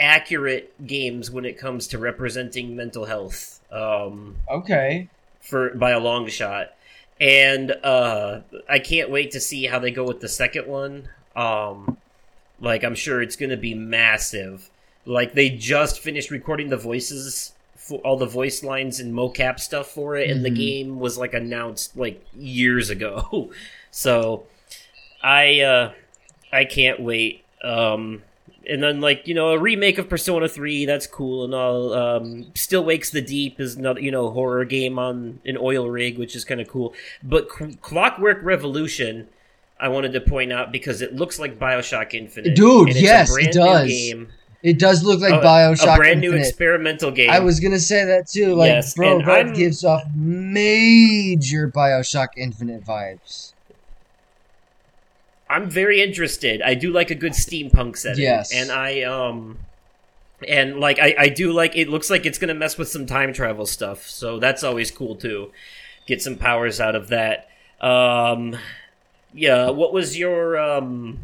[0.00, 3.60] accurate games when it comes to representing mental health.
[3.70, 5.08] Um, Okay.
[5.40, 6.72] for by a long shot.
[7.20, 11.08] And uh I can't wait to see how they go with the second one.
[11.36, 11.96] Um
[12.60, 14.70] like I'm sure it's going to be massive.
[15.04, 17.52] Like they just finished recording the voices
[17.86, 20.56] for all the voice lines and mocap stuff for it and the Mhm.
[20.56, 23.50] game was like announced like years ago.
[23.90, 24.44] so
[25.22, 25.92] I uh
[26.52, 27.44] I can't wait.
[27.62, 28.22] Um
[28.68, 32.46] and then like you know a remake of persona 3 that's cool and all um
[32.54, 36.34] still wakes the deep is another you know horror game on an oil rig which
[36.34, 39.28] is kind of cool but Cl- clockwork revolution
[39.78, 43.88] i wanted to point out because it looks like bioshock infinite Dude, yes, it does.
[43.88, 44.28] game
[44.66, 48.04] It does look like a- Bioshock a brand new experimental game I was gonna say
[48.04, 48.54] that too.
[48.56, 53.52] Like, Yes, bro, that gives off major Bioshock Infinite vibes.
[55.48, 56.60] I'm very interested.
[56.62, 58.24] I do like a good steampunk setting.
[58.24, 58.52] Yes.
[58.52, 59.58] And I um
[60.46, 63.32] and like I, I do like it looks like it's gonna mess with some time
[63.32, 65.52] travel stuff, so that's always cool too.
[66.06, 67.48] Get some powers out of that.
[67.80, 68.56] Um
[69.32, 71.20] yeah, what was your um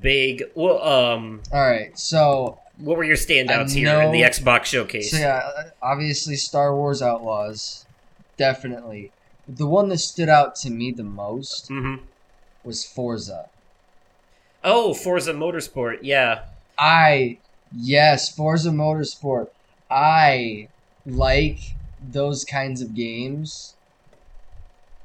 [0.00, 4.66] big well um All right, so what were your standouts I here in the Xbox
[4.66, 5.10] showcase?
[5.10, 7.86] so yeah, obviously Star Wars Outlaws,
[8.36, 9.12] definitely.
[9.48, 11.96] The one that stood out to me the most hmm
[12.62, 13.48] was Forza.
[14.62, 16.42] Oh, Forza Motorsport, yeah.
[16.78, 17.38] I
[17.74, 19.48] yes, Forza Motorsport.
[19.90, 20.68] I
[21.06, 21.58] like
[22.02, 23.74] those kinds of games.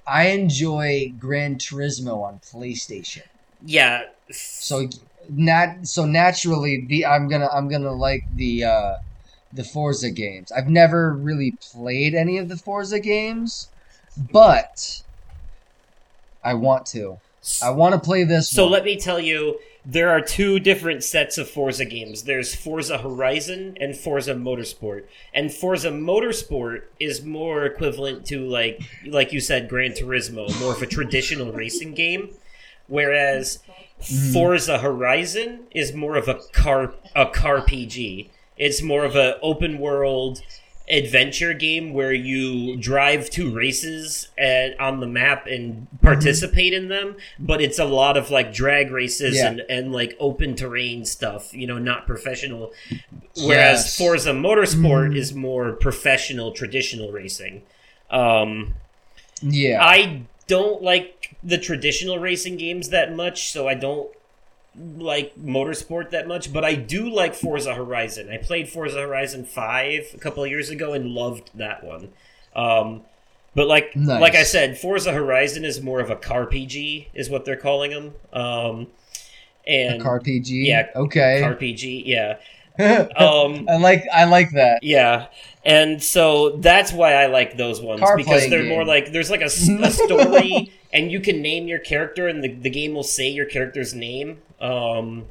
[0.08, 3.24] I enjoy Gran Turismo on PlayStation.
[3.64, 4.04] Yeah.
[4.32, 4.90] So
[5.30, 8.96] nat so naturally the I'm gonna I'm gonna like the uh
[9.54, 10.52] the Forza games.
[10.52, 13.70] I've never really played any of the Forza games,
[14.18, 15.02] but
[16.44, 17.20] I want to.
[17.62, 18.72] I want to play this So one.
[18.72, 22.24] let me tell you, there are two different sets of Forza games.
[22.24, 25.04] There's Forza Horizon and Forza Motorsport.
[25.34, 30.82] And Forza Motorsport is more equivalent to like like you said Gran Turismo, more of
[30.82, 32.30] a traditional racing game,
[32.88, 33.60] whereas
[34.34, 38.30] Forza Horizon is more of a car a car PG.
[38.58, 40.42] It's more of a open world
[40.88, 47.16] adventure game where you drive two races at, on the map and participate in them,
[47.40, 49.48] but it's a lot of like drag races Yeah.
[49.48, 52.72] and, and like open terrain stuff, you know, not professional.
[53.36, 53.98] Whereas Yes.
[53.98, 55.18] Forza Motorsport Mhm.
[55.18, 57.64] is more professional, traditional racing.
[58.12, 58.76] Um,
[59.42, 59.84] yeah.
[59.84, 61.15] I don't like
[61.46, 64.10] the traditional racing games that much, so I don't
[64.98, 68.30] like motorsport that much, but I do like Forza Horizon.
[68.30, 72.10] I played Forza Horizon 5 a couple of years ago and loved that one.
[72.56, 73.02] Um,
[73.54, 74.20] but like Nice.
[74.20, 77.92] like I said, Forza Horizon is more of a car PG is what they're calling
[77.92, 78.14] them.
[78.34, 78.88] Um,
[79.68, 80.68] and a car PG.
[80.68, 81.40] yeah, Okay.
[81.42, 82.38] car PG, yeah.
[83.16, 84.84] Um, I like I like that.
[84.84, 85.28] yeah,
[85.64, 88.70] and so that's why I like those ones Car because they're game.
[88.70, 92.70] more like there's like a story, and you can name your character, and the, the
[92.70, 94.40] game will say your character's name.
[94.60, 95.26] Um,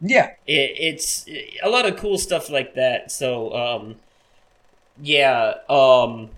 [0.00, 0.30] Yeah.
[0.46, 1.26] it, it's
[1.62, 3.10] a lot of cool stuff like that.
[3.12, 3.96] So, um,
[5.02, 6.30] yeah, um,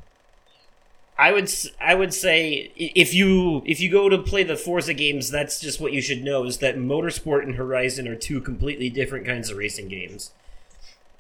[1.19, 1.51] I would
[1.81, 5.81] I would say if you if you go to play the Forza games, that's just
[5.81, 9.57] what you should know is that Motorsport and Horizon are two completely different kinds of
[9.59, 10.33] racing games,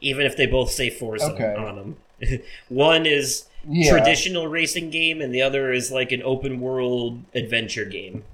[0.01, 1.55] even if they both say Forza Okay.
[1.55, 2.41] on them.
[2.69, 3.91] One is Yeah.
[3.93, 8.25] traditional racing game, and the other is like an open world adventure game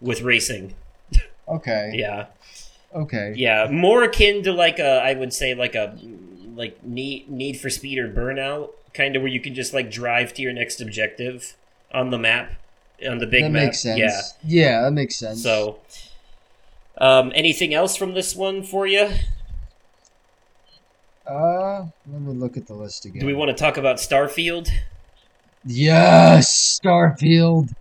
[0.00, 0.74] with racing.
[1.48, 1.90] Okay.
[1.94, 2.26] Yeah.
[2.94, 3.34] Okay.
[3.36, 5.98] Yeah, more akin to like a, I would say like a,
[6.54, 10.32] like need Need for Speed or Burnout, kind of where you can just like drive
[10.34, 11.56] to your next objective
[11.92, 12.52] on the map,
[13.06, 13.64] on the big that map.
[13.64, 13.98] makes sense.
[13.98, 14.20] Yeah.
[14.44, 15.42] Yeah, that makes sense.
[15.42, 15.80] So,
[16.98, 19.10] um, anything else from this one for you?
[21.26, 23.20] uh, let me look at the list again.
[23.20, 24.70] Do we want to talk about Starfield?
[25.64, 27.74] Yes, Starfield.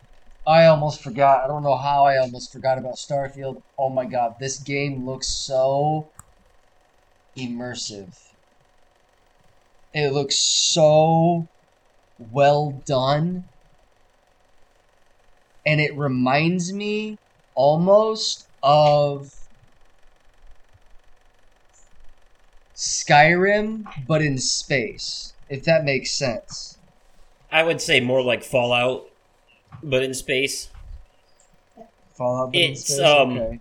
[0.46, 1.44] I almost forgot.
[1.44, 3.62] I don't know how I almost forgot about Starfield.
[3.78, 6.08] Oh my god, this game looks so
[7.38, 8.33] immersive.
[9.94, 11.48] It looks so
[12.18, 13.46] well done.
[15.66, 17.18] And it reminds me
[17.56, 19.30] almost of
[22.76, 26.78] Skyrim, but in space, if that makes sense.
[27.52, 29.06] I would say more like Fallout,
[29.84, 30.70] but in space.
[32.18, 33.00] Fallout, but in space?
[33.00, 33.60] um, okay.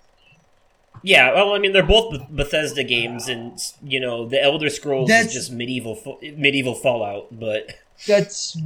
[1.03, 5.26] Yeah, well, I mean, they're both Bethesda games, and you know, the Elder Scrolls That's-
[5.26, 7.26] is just medieval, medieval Fallout.
[7.32, 7.74] But
[8.07, 8.57] That's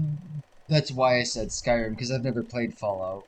[0.68, 3.24] that's why I said Skyrim because I've never played Fallout.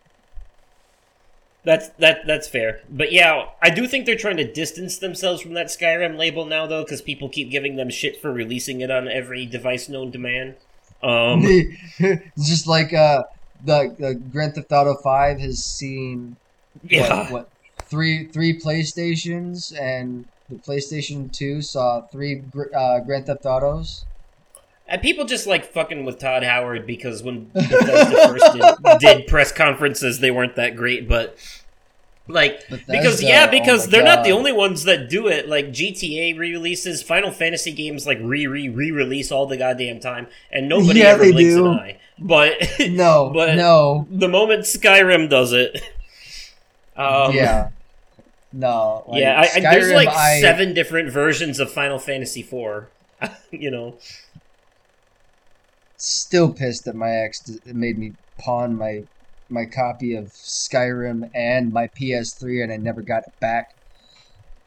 [1.65, 2.81] That's that that's fair.
[2.89, 6.67] But yeah, I do think they're trying to distance themselves from that Skyrim label now
[6.67, 10.19] though cuz people keep giving them shit for releasing it on every device known to
[10.19, 10.57] man.
[11.03, 11.43] Um
[12.39, 13.25] just like uh,
[13.65, 16.37] the the Grand Theft Auto Five has seen
[16.89, 17.25] yeah.
[17.25, 17.51] what, what
[17.89, 22.43] three three PlayStations and the PlayStation Two saw three
[22.74, 24.05] uh, Grand Theft Autos.
[24.91, 29.53] And people just like fucking with Todd Howard because when Bethesda first did, did press
[29.53, 31.36] conferences they weren't that great, but
[32.26, 35.47] like because yeah, oh because my they're not the only ones that do it.
[35.47, 40.26] Like GTA re-releases, Final Fantasy games like re re re release all the goddamn time,
[40.51, 41.66] and nobody Yeah, ever blinks do.
[41.66, 41.99] an eye.
[42.18, 42.55] But
[42.89, 45.82] No, But- no, the moment Skyrim does it.
[46.97, 47.68] Um, yeah,
[48.53, 49.05] no.
[49.07, 52.87] Like, yeah, I, I, there's like I- seven different versions of Final Fantasy IV.
[53.51, 53.99] you know,
[55.97, 59.03] Still pissed that my ex made me pawn my
[59.49, 63.75] my copy of Skyrim and my PS3, and I never got it back.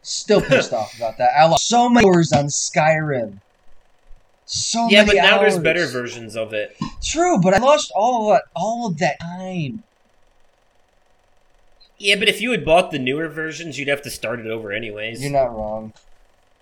[0.01, 1.29] Still pissed off about that.
[1.37, 3.39] I lost so many hours on Skyrim.
[4.45, 5.53] So yeah, but now hours.
[5.53, 6.75] there's better versions of it.
[7.01, 9.83] True, but I lost all of that, all of that time.
[12.01, 14.71] Yeah, but if you had bought the newer versions, you'd have to start it over
[14.71, 15.21] anyways.
[15.21, 15.93] You're not wrong.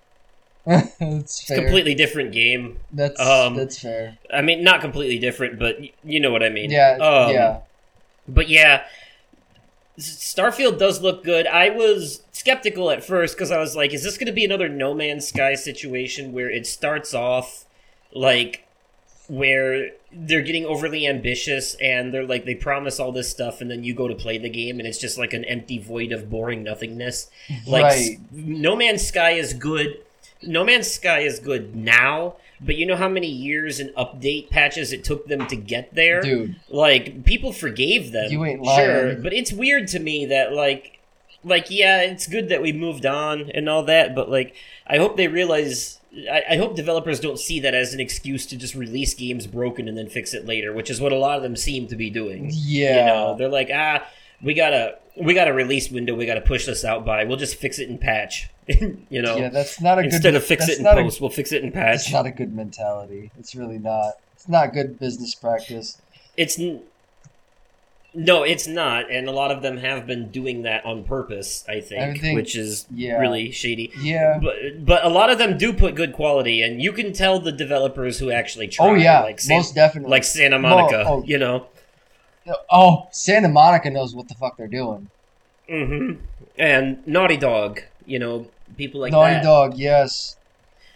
[0.66, 2.78] that's it's a completely different game.
[2.92, 4.18] that's um, that's fair.
[4.32, 6.70] I mean, not completely different, but y- you know what I mean.
[6.70, 7.60] Yeah, Um, yeah.
[8.28, 8.84] But yeah,
[9.98, 11.48] Starfield does look good.
[11.48, 14.70] I was skeptical at first because I was like, is this going to be another
[14.70, 17.66] No Man's Sky situation where it starts off
[18.14, 18.66] like
[19.30, 23.84] where they're getting overly ambitious and they're like they promise all this stuff and then
[23.84, 26.64] you go to play the game and it's just like an empty void of boring
[26.64, 27.30] nothingness.
[27.68, 28.18] Like Right.
[28.32, 30.00] No Man's Sky is good.
[30.42, 34.92] No Man's Sky is good now, but you know how many years and update patches
[34.92, 36.22] it took them to get there?
[36.22, 38.80] Dude, like people forgave them You ain't lying.
[38.86, 40.98] sure but it's weird to me that like
[41.44, 44.54] like yeah it's good that we moved on and all that but like
[44.86, 45.99] i hope they realize
[46.32, 49.88] I, I hope developers don't see that as an excuse to just release games broken
[49.88, 52.10] and then fix it later which is what a lot of them seem to be
[52.10, 53.00] doing yeah.
[53.00, 54.06] you know they're like ah
[54.42, 57.24] we got a we got a release window we got to push this out by
[57.24, 58.50] we'll just fix it in patch
[59.10, 60.14] you know yeah, that's not a good.
[60.14, 62.26] instead of fix it in not a- post we'll fix it in It's patch not
[62.28, 63.32] a good mentality.
[63.40, 64.14] It's really not.
[64.36, 66.00] It's not good business practice.
[66.38, 66.60] It's
[68.14, 71.64] no, it's not, and a lot of them have been doing that on purpose.
[71.70, 73.18] I think, Everything- which is yeah.
[73.20, 73.92] really shady.
[74.02, 74.40] Yeah.
[74.42, 77.52] But but a lot of them do put good quality, and you can tell the
[77.52, 78.88] developers who actually try.
[78.88, 80.10] Oh yeah, like San- most definitely.
[80.12, 81.04] like Santa Monica.
[81.08, 81.24] oh.
[81.26, 81.68] You know.
[82.72, 85.10] oh, Santa Monica knows what the fuck they're doing.
[85.70, 86.14] hmm
[86.58, 87.82] And Naughty Dog.
[88.06, 89.44] You know, people like Naughty that.
[89.44, 90.36] Dog, yes.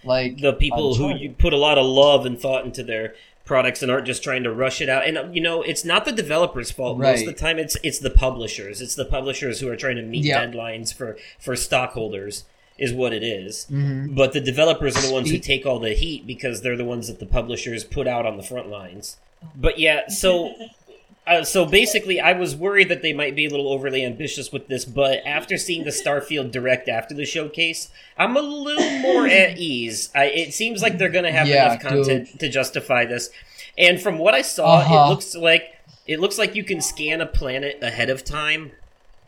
[0.03, 3.14] Like the people who you put a lot of love and thought into their
[3.46, 5.06] products and aren't just trying to rush it out.
[5.06, 6.98] And you know, it's not the developers' fault.
[6.98, 8.82] Most of the time, it's it's the publishers.
[8.82, 10.46] It's the publishers who are trying to meet Yeah.
[10.46, 12.46] deadlines for for stockholders.
[12.76, 13.68] Is what it is.
[13.72, 14.16] Mhm.
[14.16, 17.08] But the developers are the ones who take all the heat because they're the ones
[17.08, 19.18] that the publishers put out on the front lines.
[19.56, 20.56] But yeah, so
[21.26, 24.68] uh, so basically, I was worried that they might be a little overly ambitious with
[24.68, 29.58] this, but after seeing the Starfield direct after the showcase, I'm a little more at
[29.58, 30.10] ease.
[30.14, 33.30] I, it seems like they're going to have Yeah, enough content to justify this.
[33.78, 34.94] And from what I saw, Uh-huh.
[34.94, 35.64] it looks like
[36.06, 38.72] it looks like you can scan a planet ahead of time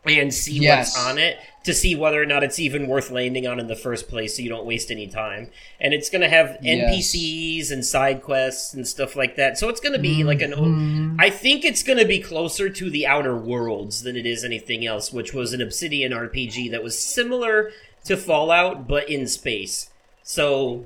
[0.06, 0.96] and see Yes.
[0.96, 3.76] what's on it to see whether or not it's even worth landing on in the
[3.76, 5.50] first place so you don't waste any time.
[5.80, 6.90] And it's going to have Yes.
[6.90, 9.58] NPCs and side quests and stuff like that.
[9.58, 11.16] So it's going to be like an Mhm.
[11.20, 14.86] I think it's going to be closer to the Outer Worlds than it is anything
[14.86, 17.72] else, which was an Obsidian RPG that was similar
[18.06, 19.90] to Fallout but in space.
[20.24, 20.86] So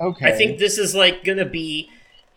[0.00, 0.26] Okay.
[0.26, 1.88] I think this is like going to be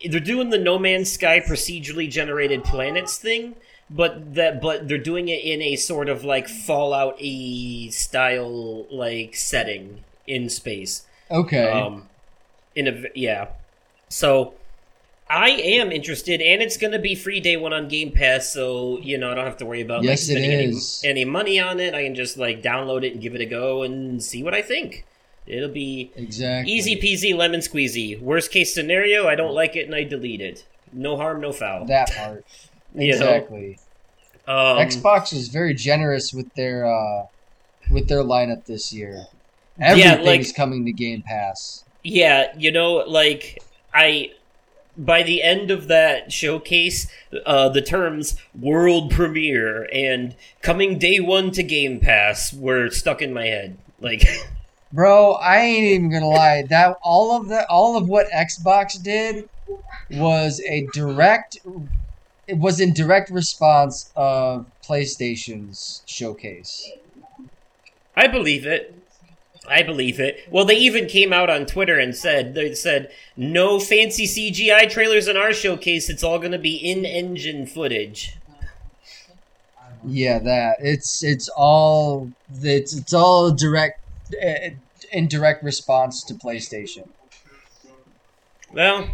[0.08, 3.56] they're doing the No Man's Sky procedurally generated planets thing,
[3.90, 9.34] but that but they're doing it in a sort of like Fallout e style like
[9.34, 11.06] setting in space.
[11.30, 11.70] Okay.
[11.70, 12.08] Um,
[12.74, 13.48] in a yeah,
[14.08, 14.54] so
[15.30, 18.48] I am interested, and it's going to be free day one on Game Pass.
[18.52, 21.24] So you know I don't have to worry about like, Yes, it spending any, any
[21.24, 21.94] money on it.
[21.94, 24.62] I can just like download it and give it a go and see what I
[24.62, 25.04] think.
[25.46, 26.70] It'll be exactly.
[26.70, 28.20] easy peasy lemon squeezy.
[28.20, 30.66] Worst case scenario, I don't like it and I delete it.
[30.92, 31.86] No harm, no foul.
[31.86, 32.44] That part.
[32.94, 33.16] You know?
[33.16, 33.78] Exactly.
[34.46, 37.26] Um, Xbox was very generous with their uh
[37.90, 39.26] with their lineup this year.
[39.78, 41.84] Yeah, Everything's like- coming to Game Pass.
[42.02, 43.62] Yeah, you know, like
[43.92, 44.32] I
[44.96, 47.06] by the end of that showcase,
[47.46, 53.32] uh, the terms world premiere and coming day one to Game Pass were stuck in
[53.32, 53.76] my head.
[54.00, 54.26] Like,
[54.92, 56.62] Bro, I ain't even gonna lie.
[56.62, 59.48] That all of the all of what Xbox did
[60.10, 61.58] was a direct
[62.48, 66.90] it was in direct response of PlayStation's showcase.
[68.16, 68.94] I believe it.
[69.68, 70.48] I believe it.
[70.50, 75.28] Well, they even came out on Twitter and said they said no fancy CGI trailers
[75.28, 76.08] in our showcase.
[76.08, 78.36] It's all going to be in-engine footage.
[80.04, 82.32] Yeah, that it's it's all
[82.62, 84.00] it's it's all direct
[84.32, 84.70] uh,
[85.12, 87.08] in direct response to PlayStation.
[88.72, 89.10] Well,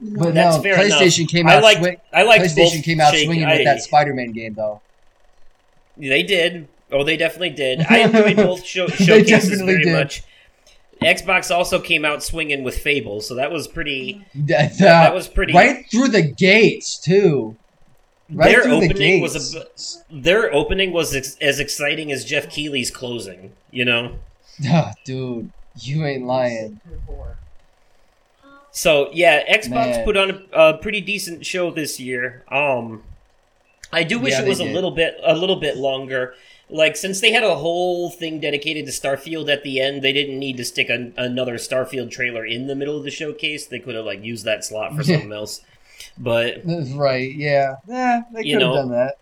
[0.00, 1.30] But That's no, fair PlayStation enough.
[1.30, 1.62] came I out.
[1.62, 4.80] liked- swi- I liked PlayStation came out Shake- swinging I- with that Spider-Man game, though.
[5.96, 6.68] They did.
[6.92, 7.80] Oh, they definitely did.
[7.88, 9.92] I enjoyed both show- showcases very did.
[9.92, 10.22] much.
[11.02, 14.24] Xbox also came out swinging with Fable, so that was pretty.
[14.34, 15.52] That, That was pretty.
[15.52, 17.56] right through the gates too.
[18.30, 19.34] Right their through the opening gates.
[19.34, 19.66] was a,
[20.14, 23.52] their opening was ex- as exciting as Geoff Keighley's closing.
[23.70, 24.16] You know.
[24.68, 26.80] Ah, dude, you ain't lying.
[28.76, 30.04] So yeah, Xbox Man.
[30.04, 32.44] put on a, a pretty decent show this year.
[32.50, 33.02] Um,
[33.90, 36.34] I do wish Yeah, it was a little bit a little bit longer.
[36.68, 40.38] Like since they had a whole thing dedicated to Starfield at the end, they didn't
[40.38, 43.64] need to stick an, another Starfield trailer in the middle of the showcase.
[43.64, 45.62] They could have like used that slot for something else.
[46.18, 47.34] But Right?
[47.34, 47.76] Yeah.
[47.88, 48.24] Yeah.
[48.30, 49.16] They could have done that.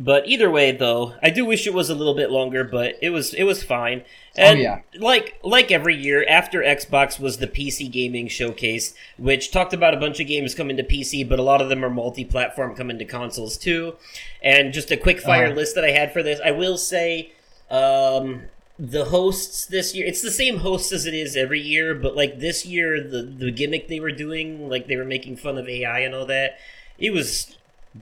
[0.00, 3.10] But either way, though, I do wish it was a little bit longer, but it
[3.10, 4.04] was it was fine.
[4.36, 4.80] And Oh, yeah.
[4.96, 9.96] like like every year, after Xbox was the PC gaming showcase, which talked about a
[9.96, 13.04] bunch of games coming to PC, but a lot of them are multi-platform coming to
[13.04, 13.96] consoles too.
[14.42, 15.56] And just a quick fire Uh-huh.
[15.56, 17.32] list that I had for this, I will say,
[17.70, 18.42] um,
[18.78, 22.38] the hosts this year, it's the same hosts as it is every year, but like
[22.38, 25.98] this year, the the gimmick they were doing, like they were making fun of AI
[26.00, 26.56] and all that,
[26.98, 27.56] it was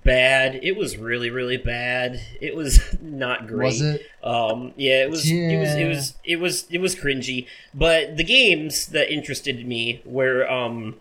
[0.05, 0.61] bad.
[0.63, 2.21] It was really, really bad.
[2.41, 3.67] It was not great.
[3.67, 4.03] Was it?
[4.23, 5.89] Um, yeah, it was, it was, it Yeah.
[5.89, 7.47] was, it was, it was cringy.
[7.75, 10.97] But the games that interested me were um,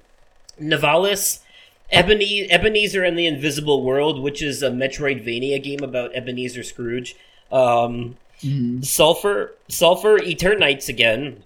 [0.62, 1.40] Nivalis,
[1.92, 7.16] Ebenezer and the Invisible World, which is a Metroidvania game about Ebenezer Scrooge.
[7.52, 8.84] Um, Mhm.
[8.84, 11.42] Sulfur, Sulfur, Eternights again,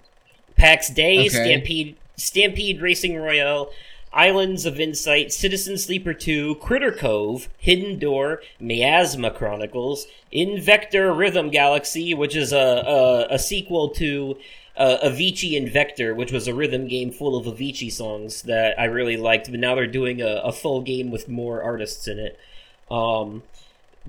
[0.58, 1.30] PAX Dei, Okay.
[1.30, 3.70] Stampede, Stampede Racing Royale,
[4.12, 12.14] Islands of Insight, Citizen Sleeper 2, Critter Cove, Hidden Door, Miasma Chronicles, Invector Rhythm Galaxy,
[12.14, 14.38] which is a, a, a sequel to
[14.76, 19.18] uh, Avicii Invector, which was a rhythm game full of Avicii songs that I really
[19.18, 22.40] liked, but now they're doing a, a full game with more artists in it.
[22.90, 23.44] Um,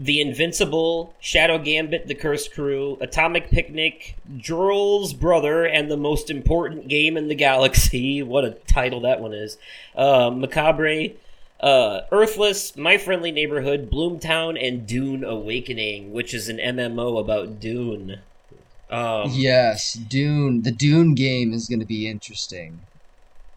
[0.01, 6.89] the Invincible, Shadow Gambit, The Cursed Crew, Atomic Picnic, Jorel's Brother, and the most important
[6.89, 8.23] game in the galaxy.
[8.31, 9.59] What a title that one is.
[9.95, 11.09] Uh, Macabre,
[11.61, 18.21] uh, Earthless, My Friendly Neighborhood, Bloomtown, and Dune Awakening, which is an MMO about Dune.
[18.89, 20.63] Um, Yes, Dune.
[20.63, 22.81] The Dune game is going to be interesting.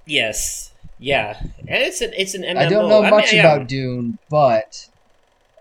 [0.05, 0.73] Yes.
[0.99, 1.37] Yeah.
[1.59, 2.57] And it's an it's an MMO.
[2.57, 4.89] I don't know mean, much yeah, about Dune, but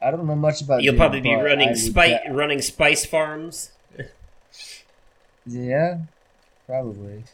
[0.04, 0.82] I don't know much about.
[0.82, 3.70] You'll probably be running spice bet- running spice farms.
[5.46, 5.98] Yeah,
[6.66, 7.24] probably.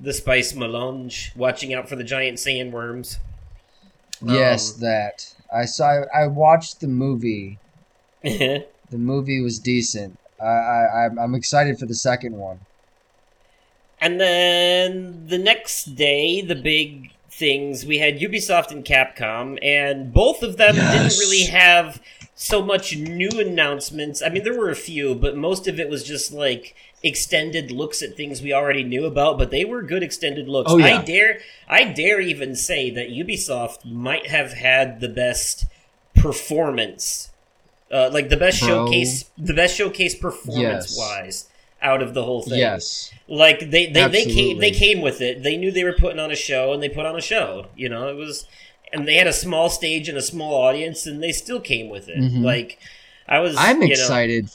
[0.00, 3.16] The spice melange, watching out for the giant sandworms.
[4.24, 6.02] Yes, Um, that I saw.
[6.14, 7.58] I watched the movie.
[8.90, 10.18] The movie was decent.
[10.40, 12.60] I, I I'm excited for the second one.
[14.00, 20.42] And then the next day, the big things we had Ubisoft and Capcom, and both
[20.42, 22.02] of them didn't really have
[22.34, 24.20] so much new announcements.
[24.22, 28.02] I mean, there were a few, but most of it was just like extended looks
[28.02, 29.38] at things we already knew about.
[29.38, 30.70] But they were good extended looks.
[30.70, 30.98] Oh, yeah.
[30.98, 35.66] I dare, I dare even say that Ubisoft might have had the best
[36.14, 37.30] performance,
[37.92, 38.68] uh, like the best Bro.
[38.68, 41.48] showcase, the best showcase performance wise
[41.80, 42.58] out of the whole thing.
[42.58, 43.12] Yes.
[43.28, 45.42] Like they they, they came they came with it.
[45.42, 47.66] They knew they were putting on a show and they put on a show.
[47.76, 48.46] You know, it was
[48.92, 52.08] and they had a small stage and a small audience and they still came with
[52.08, 52.18] it.
[52.18, 52.42] Mhm.
[52.42, 52.78] Like
[53.28, 54.50] I was I'm you know- excited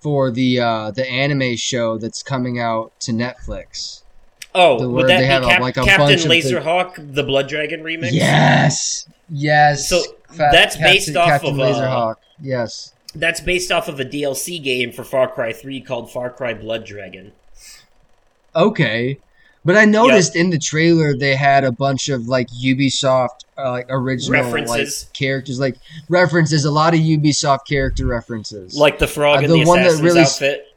[0.00, 4.02] for the uh the anime show that's coming out to Netflix.
[4.54, 7.14] oh, the- would that they be have a- like a Captain bunch of the- Laserhawk,
[7.14, 8.12] the Blood Dragon remix?
[8.12, 9.06] Yes.
[9.28, 9.88] Yes.
[9.88, 12.14] So, Fa- that's based off Captain of, uh, Laserhawk.
[12.40, 12.92] Yes.
[13.18, 16.84] That's based off of a DLC game for Far Cry 3 called Far Cry Blood
[16.84, 17.32] Dragon.
[18.54, 19.18] Okay.
[19.64, 23.86] But I noticed in the trailer they had a bunch of like Ubisoft uh, like
[23.88, 25.04] original References.
[25.06, 25.76] like characters like
[26.08, 28.76] references a lot of Ubisoft character references.
[28.76, 30.72] Like the frog Uh, in the the, one that assassin's really s- outfit.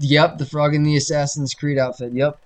[0.00, 2.12] Yep, the frog in the Assassin's Creed outfit.
[2.12, 2.36] Yep.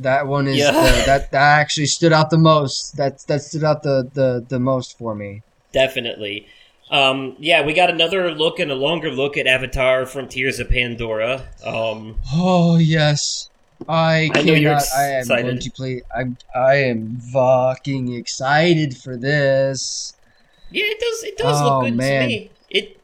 [0.00, 0.72] That one is Yeah.
[0.72, 2.96] the, that that actually stood out the most.
[2.96, 5.42] That that stood out the the the most for me.
[5.72, 6.48] Definitely.
[6.90, 11.46] Um, yeah, we got another look and a longer look at Avatar Frontiers of Pandora.
[11.64, 13.50] Um, Oh yes.
[13.88, 14.72] I I know you're.
[14.74, 15.42] I am excited.
[15.44, 16.02] going to play.
[16.16, 16.36] I'm.
[16.54, 20.14] I am fucking excited for this,
[20.70, 21.22] yeah, it does.
[21.24, 22.22] It does Oh, look good man.
[22.22, 22.50] to me.
[22.70, 23.00] It.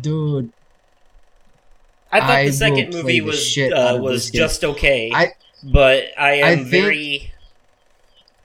[0.00, 0.52] dude.
[2.12, 4.38] I thought I the second movie was shit uh, was this game.
[4.42, 5.32] just okay, I-
[5.64, 7.32] but I am I think- very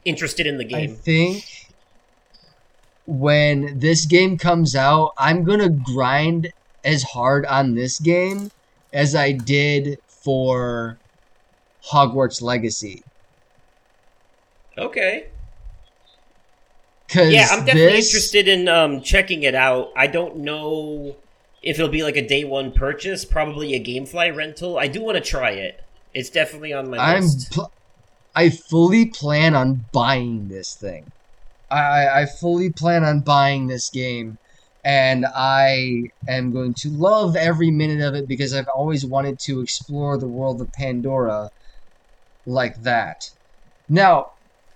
[0.06, 0.92] interested in the game.
[0.92, 1.46] I think
[3.08, 6.52] when this game comes out, I'm gonna grind
[6.84, 8.52] as hard on this game
[8.94, 10.98] as I did for
[11.92, 13.02] Hogwarts Legacy.
[14.78, 15.28] okay.
[17.16, 19.92] Yeah, I'm definitely this- interested in um, checking it out.
[19.96, 21.16] I don't know
[21.64, 24.78] if it'll be like a day one purchase, probably a GameFly rental.
[24.78, 25.82] I do want to try it.
[26.14, 27.52] It's definitely on my I'm list.
[27.52, 27.72] pl-
[28.36, 31.10] I fully plan on buying this thing.
[31.70, 34.38] I, I fully plan on buying this game,
[34.84, 39.62] and I am going to love every minute of it because I've always wanted to
[39.62, 41.52] explore the world of Pandora
[42.46, 43.32] like that.
[43.90, 44.32] Now,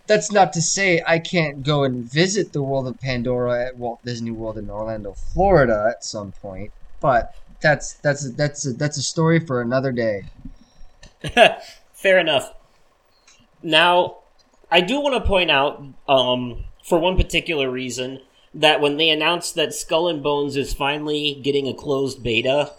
[0.07, 4.03] that's not to say I can't go and visit the world of Pandora at Walt
[4.03, 6.71] Disney World in Orlando, Florida, at some point.
[6.99, 10.23] But that's that's that's a, that's a story for another day.
[11.93, 12.53] Fair enough.
[13.63, 14.17] Now,
[14.71, 18.21] I do want to point out, um, for one particular reason,
[18.53, 22.71] that when they announced that Skull and Bones is finally getting a closed beta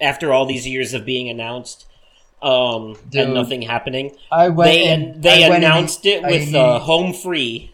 [0.00, 1.86] after all these years of being announced,
[2.42, 3.22] um, Dude.
[3.22, 4.70] and nothing happening, I went.
[4.70, 7.70] they and, they I went and- announced it with uh, home free.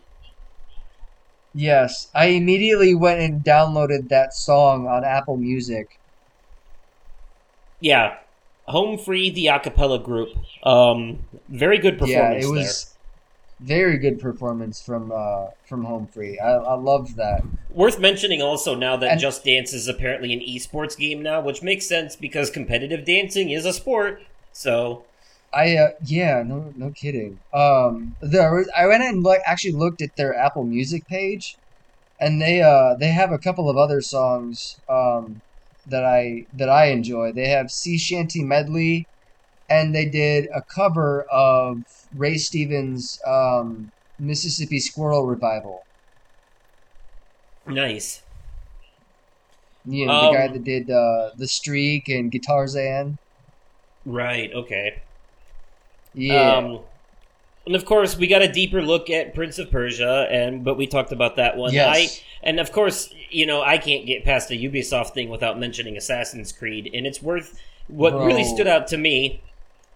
[1.53, 5.99] Yes, I immediately went and downloaded that song on Apple Music.
[7.81, 8.19] Yeah,
[8.67, 9.31] home free.
[9.31, 10.29] The acapella group.
[10.63, 12.95] Um, very good performance Yeah, it was
[13.63, 16.39] very good performance from uh, from Home Free.
[16.39, 17.43] I, I loved that.
[17.71, 21.63] Worth mentioning also now that And- Just Dance is apparently an esports game now, which
[21.63, 24.23] makes sense because competitive dancing is a sport.
[24.53, 25.05] So
[25.53, 27.39] I uh, yeah, no no kidding.
[27.53, 31.57] Um, there was, I went and like actually looked at their Apple Music page,
[32.19, 35.43] and they uh they have a couple of other songs um
[35.87, 37.33] that I that I enjoy.
[37.33, 39.07] They have Sea Shanty Medley,
[39.71, 45.87] and they did a cover of Ray Stevens' um, Mississippi Squirrel Revival.
[47.67, 48.23] nice.
[49.87, 53.19] You know, Um, the guy that did uh, the Streak and Guitarzan.
[54.05, 54.53] Right.
[54.53, 55.03] Okay.
[56.15, 56.81] Yeah, Um,
[57.67, 60.87] and of course, we got a deeper look at Prince of Persia, and but we
[60.87, 61.73] talked about that one.
[61.73, 61.89] Yes.
[61.89, 62.09] I
[62.43, 66.53] and of course, you know, I can't get past the Ubisoft thing without mentioning Assassin's
[66.53, 67.59] Creed, and it's worth.
[67.87, 68.27] What Bro.
[68.27, 69.43] really stood out to me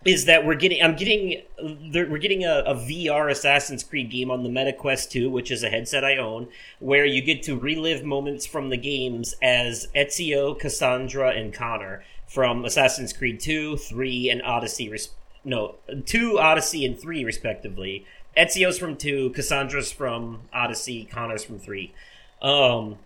[0.04, 0.82] is that we're getting.
[0.82, 1.42] I'm getting.
[1.60, 5.70] We're getting a, a VR Assassin's Creed game on the MetaQuest 2, which is a
[5.70, 6.48] headset I own,
[6.78, 12.64] where you get to relive moments from the games as Ezio, Cassandra, and Connor from
[12.64, 14.88] Assassin's Creed 2, 3, and Odyssey.
[14.88, 15.10] Res-
[15.44, 15.76] no,
[16.06, 18.06] 2, Odyssey, and 3, respectively.
[18.36, 21.92] Ezio's from 2, Cassandra's from Odyssey, Connor's from 3.
[22.42, 22.98] Um,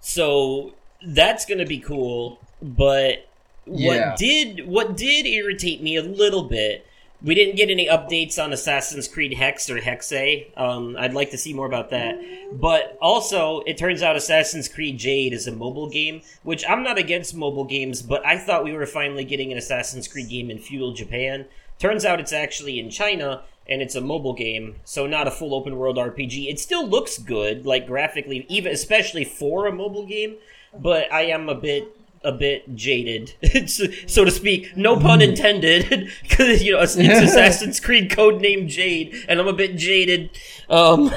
[0.00, 3.28] so that's going to be cool, but
[3.66, 4.10] Yeah.
[4.10, 6.86] what did what did irritate me a little bit
[7.22, 10.56] we didn't get any updates on Assassin's Creed Hex or Hexe.
[10.56, 12.14] Um, I'd like to see more about that.
[12.52, 16.98] But also, it turns out Assassin's Creed Jade is a mobile game, which I'm not
[16.98, 20.58] against mobile games, but I thought we were finally getting an Assassin's Creed game in
[20.58, 21.46] feudal Japan.
[21.78, 25.54] Turns out it's actually in China, and it's a mobile game, so not a full
[25.54, 26.48] open world RPG.
[26.48, 30.36] It still looks good, like graphically, even especially for a mobile game.
[30.78, 31.96] But I am a bit
[32.26, 33.32] a bit jaded,
[33.70, 34.76] so to speak.
[34.76, 39.52] No pun intended, because you know it's Assassin's Creed code name Jade, and I'm a
[39.52, 40.30] bit jaded.
[40.68, 41.12] Um,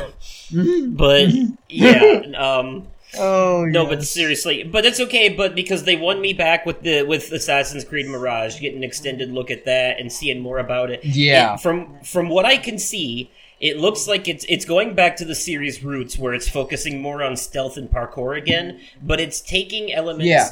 [0.95, 1.30] but
[1.70, 2.88] yeah, um,
[3.18, 5.30] oh no, but seriously, but it's okay.
[5.30, 9.32] But because they won me back with the with Assassin's Creed Mirage, getting an extended
[9.32, 11.03] look at that and seeing more about it.
[11.03, 11.55] Yeah.
[11.55, 15.26] It- from from what I can see, it looks like it's it's going back to
[15.26, 19.91] the series roots, where it's focusing more on stealth and parkour again, but it's taking
[19.93, 20.49] elements, Yeah.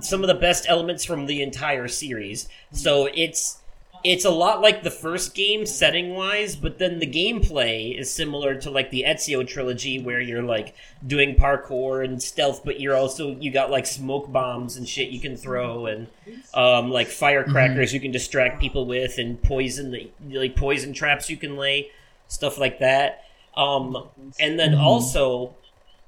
[0.00, 2.48] Some of the best elements from the entire series.
[2.72, 3.58] So it's
[4.04, 8.54] it's a lot like the first game setting wise, but then the gameplay is similar
[8.56, 10.74] to like the Ezio trilogy where you're like
[11.06, 15.20] doing parkour and stealth, but you're also you got like smoke bombs and shit you
[15.20, 16.06] can throw and
[16.52, 21.38] um, like firecrackers you can distract people with and poison the like poison traps you
[21.38, 21.90] can lay,
[22.28, 23.24] stuff like that.
[23.56, 25.54] Um, and then also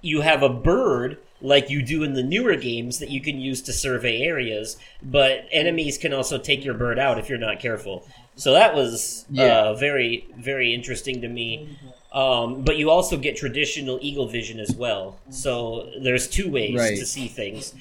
[0.02, 1.16] you have a bird
[1.46, 5.46] like you do in the newer games that you can use to survey areas, but
[5.52, 8.06] enemies can also take your bird out if you're not careful.
[8.34, 9.44] So that was Yeah.
[9.44, 11.68] uh, very, very interesting to me.
[12.12, 15.18] Um, but you also get traditional eagle vision as well.
[15.30, 16.98] So there's two ways Right.
[16.98, 17.74] to see things.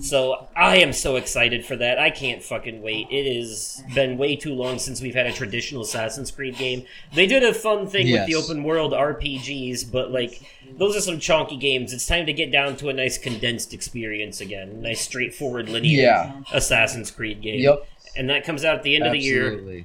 [0.00, 1.98] So I am so excited for that.
[1.98, 3.08] I can't fucking wait.
[3.10, 6.86] It has been way too long since we've had a traditional Assassin's Creed game.
[7.14, 10.42] They did a fun thing with the open world RPGs, but like
[10.78, 11.92] those are some chonky games.
[11.92, 14.80] It's time to get down to a nice condensed experience again.
[14.82, 16.32] Nice straightforward linear Yeah.
[16.52, 17.60] Assassin's Creed game.
[17.60, 17.86] Yep.
[18.16, 19.84] And that comes out at the end of the year.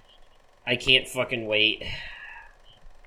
[0.65, 1.83] I can't fucking wait.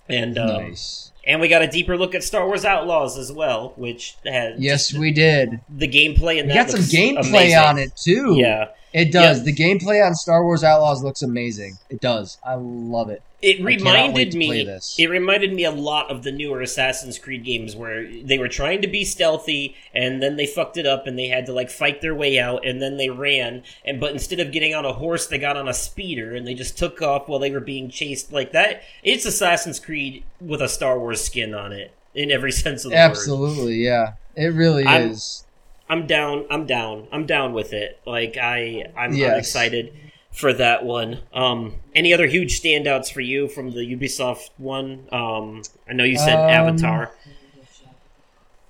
[0.09, 1.10] And um, nice.
[1.27, 4.93] And we got a deeper look at Star Wars Outlaws as well, which has Yes,
[4.95, 5.61] we did.
[5.69, 7.59] the gameplay and got some gameplay amazing.
[7.59, 8.35] on it too.
[8.37, 9.45] Yeah, It does.
[9.45, 11.79] The gameplay on Star Wars Outlaws looks amazing.
[11.89, 12.39] It does.
[12.45, 13.23] I love it.
[13.41, 14.63] it reminded me.
[14.99, 18.83] It reminded me a lot of the newer Assassin's Creed games where they were trying
[18.83, 22.01] to be stealthy and then they fucked it up and they had to like fight
[22.01, 25.27] their way out and then they ran and but instead of getting on a horse
[25.27, 28.33] they got on a speeder and they just took off while they were being chased
[28.33, 28.83] like that.
[29.03, 32.97] It's Assassin's Creed with a Star Wars skin on it in every sense of the
[32.97, 33.03] word.
[33.03, 34.15] Absolutely, yeah.
[34.37, 35.45] It really I'm- is.
[35.91, 36.47] I'm down.
[36.51, 37.07] I'm down.
[37.13, 38.01] I'm down with it.
[38.07, 39.93] Like I, I'm, I'm excited.
[40.33, 41.19] for that one.
[41.35, 45.09] Um, any other huge standouts for you from the Ubisoft one?
[45.11, 47.11] Um, I know you said Um, Avatar.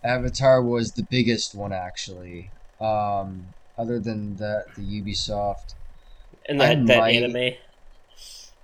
[0.02, 2.50] Avatar was the biggest one actually.
[2.80, 5.74] Um, other than the the Ubisoft,
[6.48, 7.54] And that, that anime.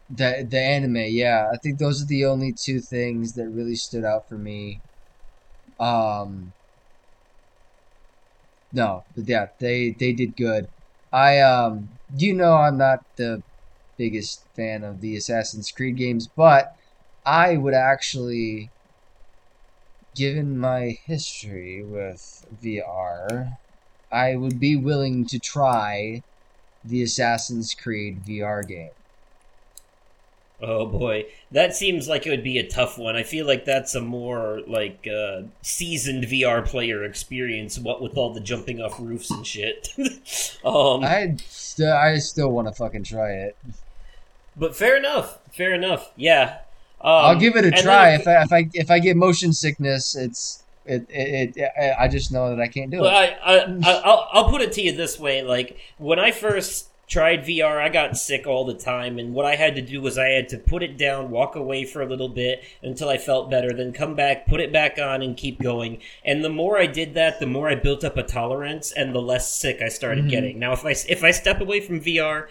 [0.08, 0.96] the the anime.
[1.08, 4.80] Yeah, I think those are the only two things that really stood out for me.
[5.78, 6.52] Um,
[8.72, 10.66] no, but yeah, they they did good.
[11.12, 13.43] I um, you know, I'm not the
[13.98, 16.66] biggest fan of the Assassin's Creed games, but
[17.24, 18.70] I would actually,
[20.14, 22.20] given my history with
[22.62, 23.59] VR,
[24.10, 26.22] I would be willing to try
[26.84, 28.90] the Assassin's Creed VR game.
[30.60, 33.14] Oh boy, that seems like it would be a tough one.
[33.14, 37.78] I feel like that's a more like uh, seasoned VR player experience.
[37.78, 39.88] What with all the jumping off roofs and shit.
[40.64, 43.56] um, I still, I still want to fucking try it.
[44.56, 45.38] but fair enough.
[45.52, 46.10] Fair enough.
[46.16, 46.58] Yeah.
[47.00, 48.14] Um, I'll give it a try.
[48.14, 52.32] If I, if I if I get motion sickness, it's it, it, it I just
[52.32, 53.38] know that I can't do Well, it.
[53.44, 56.88] I, I, I, I'll, I'll put it to you this way: like when I first
[57.08, 60.18] tried VR, I got sick all the time, and what I had to do was
[60.18, 63.48] I had to put it down, walk away for a little bit until I felt
[63.48, 65.98] better, then come back, put it back on, and keep going.
[66.24, 69.22] And the more I did that, the more I built up a tolerance, and the
[69.22, 70.30] less sick I started Mhm.
[70.30, 70.58] getting.
[70.58, 72.48] Now, if I if I step away from VR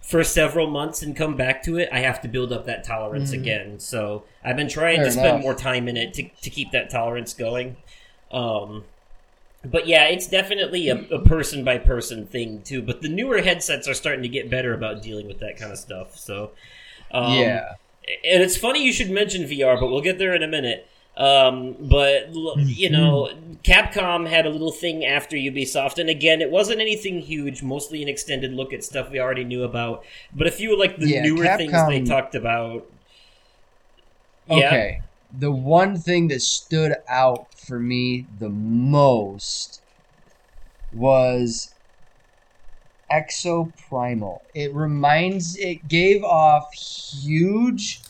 [0.00, 3.30] for several months and come back to it, I have to build up that tolerance
[3.30, 3.40] Mhm.
[3.40, 3.78] again.
[3.78, 6.90] So I've been trying Fair to spend more time in it to, to keep that
[6.90, 7.76] tolerance going.
[8.30, 8.84] Um,
[9.64, 12.82] but yeah, it's definitely a, a person by person thing too.
[12.82, 15.78] But the newer headsets are starting to get better about dealing with that kind of
[15.78, 16.16] stuff.
[16.16, 16.52] So
[17.10, 17.74] um, yeah,
[18.06, 20.88] and it's funny you should mention VR, but we'll get there in a minute.
[21.16, 23.30] Um, but you know,
[23.64, 27.62] Capcom had a little thing after Ubisoft, and again, it wasn't anything huge.
[27.62, 30.04] Mostly an extended look at stuff we already knew about,
[30.34, 32.86] but a few like the Yeah, newer things they talked about.
[34.46, 34.56] Yeah.
[34.66, 35.00] okay.
[35.36, 39.80] The one thing that stood out for me the most
[40.92, 41.74] was
[43.10, 44.40] Exoprimal.
[44.54, 48.00] It reminds it gave off huge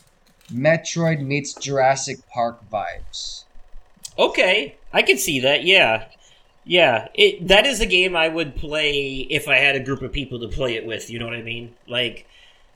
[0.53, 3.45] Metroid meets Jurassic Park vibes.
[4.19, 5.65] Okay, I can see that.
[5.65, 6.05] Yeah,
[6.65, 7.09] yeah.
[7.15, 10.39] It that is a game I would play if I had a group of people
[10.41, 11.11] to play it with.
[11.11, 11.75] You know what I mean?
[11.89, 12.27] Like,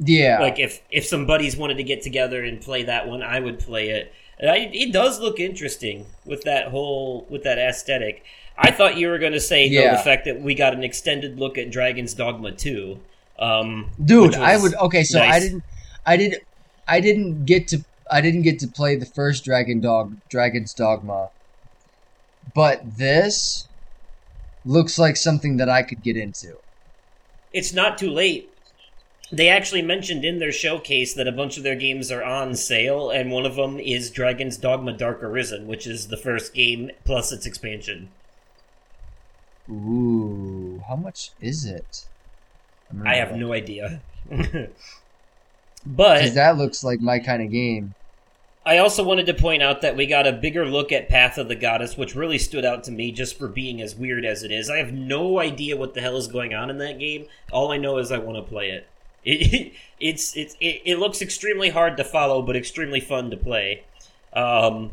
[0.00, 0.38] Yeah.
[0.40, 3.58] like if if some buddies wanted to get together and play that one, I would
[3.60, 4.12] play it.
[4.40, 8.24] And I, it does look interesting with that whole with that aesthetic.
[8.56, 9.96] I thought you were going to say though Yeah.
[9.96, 12.98] the fact that we got an extended look at Dragon's Dogma 2.
[13.38, 15.62] Um, Dude, I would okay, so I didn't
[16.06, 16.42] I didn't,
[16.88, 21.30] I didn't get to I didn't get to play the first Dragon Dog Dragon's Dogma.
[22.54, 23.68] But this
[24.64, 26.56] looks like something that I could get into.
[27.52, 28.50] it's not too late.
[29.30, 33.10] They actually mentioned in their showcase that a bunch of their games are on sale,
[33.10, 37.30] and one of them is Dragon's Dogma Dark Arisen, which is the first game plus
[37.30, 38.08] its expansion.
[39.70, 42.06] Ooh, how much is it?
[43.04, 44.00] I have no idea.
[45.84, 47.94] but that looks like my kind of game.
[48.64, 51.48] I also wanted to point out that we got a bigger look at Path of
[51.48, 54.50] the Goddess, which really stood out to me just for being as weird as it
[54.50, 54.68] is.
[54.68, 57.26] I have no idea what the hell is going on in that game.
[57.52, 58.86] All I know is I want to play it.
[59.30, 63.82] It it's it's it, it looks extremely hard to follow, but extremely fun to play.
[64.32, 64.92] Um,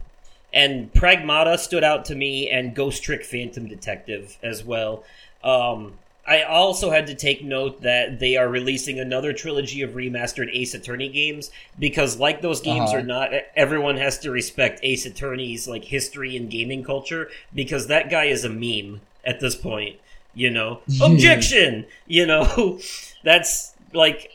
[0.53, 5.03] and Pragmata stood out to me, and Ghost Trick Phantom Detective as well.
[5.43, 5.93] Um,
[6.27, 10.73] I also had to take note that they are releasing another trilogy of remastered Ace
[10.73, 12.97] Attorney games because, like those games Uh-huh.
[12.97, 18.09] or not, everyone has to respect Ace Attorney's like history and gaming culture because that
[18.09, 19.97] guy is a meme at this point.
[20.33, 21.85] You know, objection.
[22.07, 22.79] You know,
[23.23, 24.31] that's like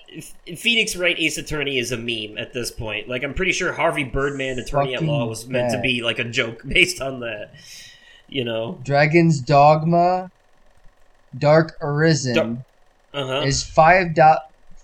[0.57, 3.09] Phoenix Wright Ace Attorney is a meme at this point.
[3.09, 6.25] Like I'm pretty sure Harvey Birdman Attorney at Law was meant to be like a
[6.25, 7.53] joke based on that.
[8.29, 10.31] You know, Dragon's Dogma
[11.37, 12.65] Dark Arisen Dar-
[13.13, 13.47] uh huh.
[13.47, 14.35] is five do-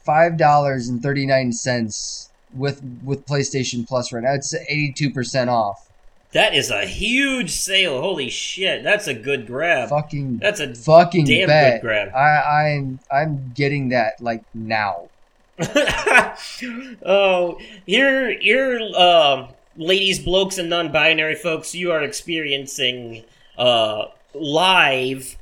[0.04, 4.34] five dollars and thirty nine cents with with PlayStation Plus right now.
[4.34, 5.85] It's eighty two percent off.
[6.36, 7.98] That is a huge sale.
[7.98, 9.88] Holy shit, that's a good grab.
[9.88, 11.80] Fucking That's a fucking damn bet.
[11.80, 12.14] good grab.
[12.14, 15.08] I I'm I'm getting that like now.
[17.06, 19.48] oh, here, here, um,
[19.78, 23.24] ladies, blokes, and non-binary folks, you are experiencing
[23.56, 24.04] uh,
[24.34, 25.36] live.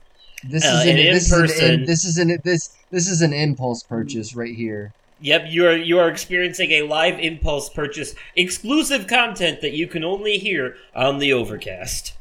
[0.48, 3.32] This Uh, is an, and this is an, this is an this this is an
[3.32, 4.92] impulse purchase right here.
[5.20, 10.04] Yep, you are you are experiencing a live impulse purchase, exclusive content that you can
[10.04, 12.12] only hear on the Overcast.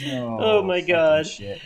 [0.00, 1.26] No, Oh my God.
[1.26, 1.60] Shit.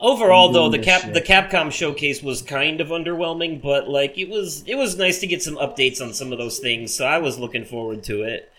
[0.00, 1.14] Overall, though, the Cap shit.
[1.14, 5.26] the Capcom showcase was kind of underwhelming, but like it was it was nice to
[5.28, 6.92] get some updates on some of those things.
[6.94, 8.50] So I was looking forward to it.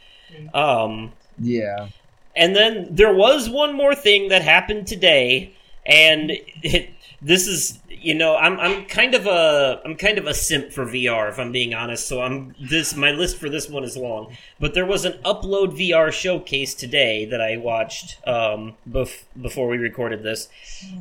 [0.54, 1.88] Um, Yeah.
[2.36, 5.52] and then there was one more thing that happened today,
[5.85, 6.31] and
[6.61, 6.91] it,
[7.22, 10.85] this is you know I'm I'm kind of a I'm kind of a simp for
[10.85, 12.07] VR if I'm being honest.
[12.07, 15.77] So I'm this my list for this one is long, but there was an upload
[15.77, 20.49] VR showcase today that I watched um, bef- before we recorded this,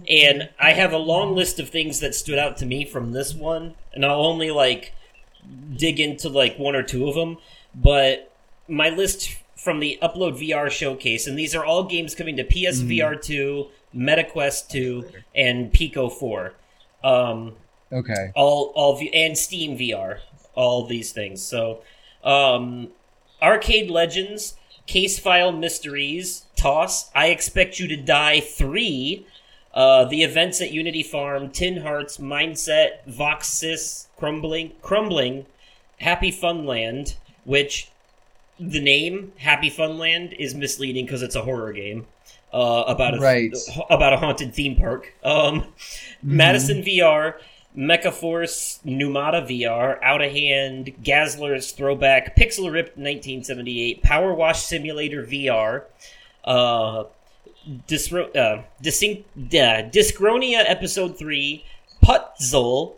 [0.08, 3.34] and I have a long list of things that stood out to me from this
[3.34, 4.92] one, and I'll only like
[5.76, 7.38] dig into like one or two of them,
[7.74, 8.32] but
[8.68, 13.20] my list from the Upload VR showcase, and these are all games coming to PSVR
[13.20, 15.04] 2, MetaQuest 2,
[15.34, 16.54] and Pico 4.
[17.04, 17.54] Um,
[17.92, 18.32] Okay.
[18.34, 20.20] all all and Steam VR,
[20.54, 21.42] all these things.
[21.42, 21.82] So,
[22.24, 22.88] um,
[23.42, 24.56] Arcade Legends,
[24.86, 29.26] Case File Mysteries, Toss, I Expect You to Die three,
[29.74, 35.44] uh, the events at Unity Farm, Tin Hearts, Mindset, Voxis, Crumbling, Crumbling,
[36.00, 37.90] Happy Funland, which
[38.58, 42.06] the name Happy Funland is misleading because it's a horror game
[42.52, 43.52] uh, about a Right.
[43.90, 45.12] about a haunted theme park.
[45.24, 45.72] Um,
[46.22, 47.34] Madison VR,
[47.76, 55.24] Mecha Force, Numata VR, Out of Hand, Gazler's Throwback, Pixel Ripped 1978, Power Wash Simulator
[55.24, 55.84] VR,
[56.44, 57.04] uh,
[57.88, 61.64] Disro- uh, Disyn- uh, Dyschronia Episode 3,
[62.04, 62.94] Putzle,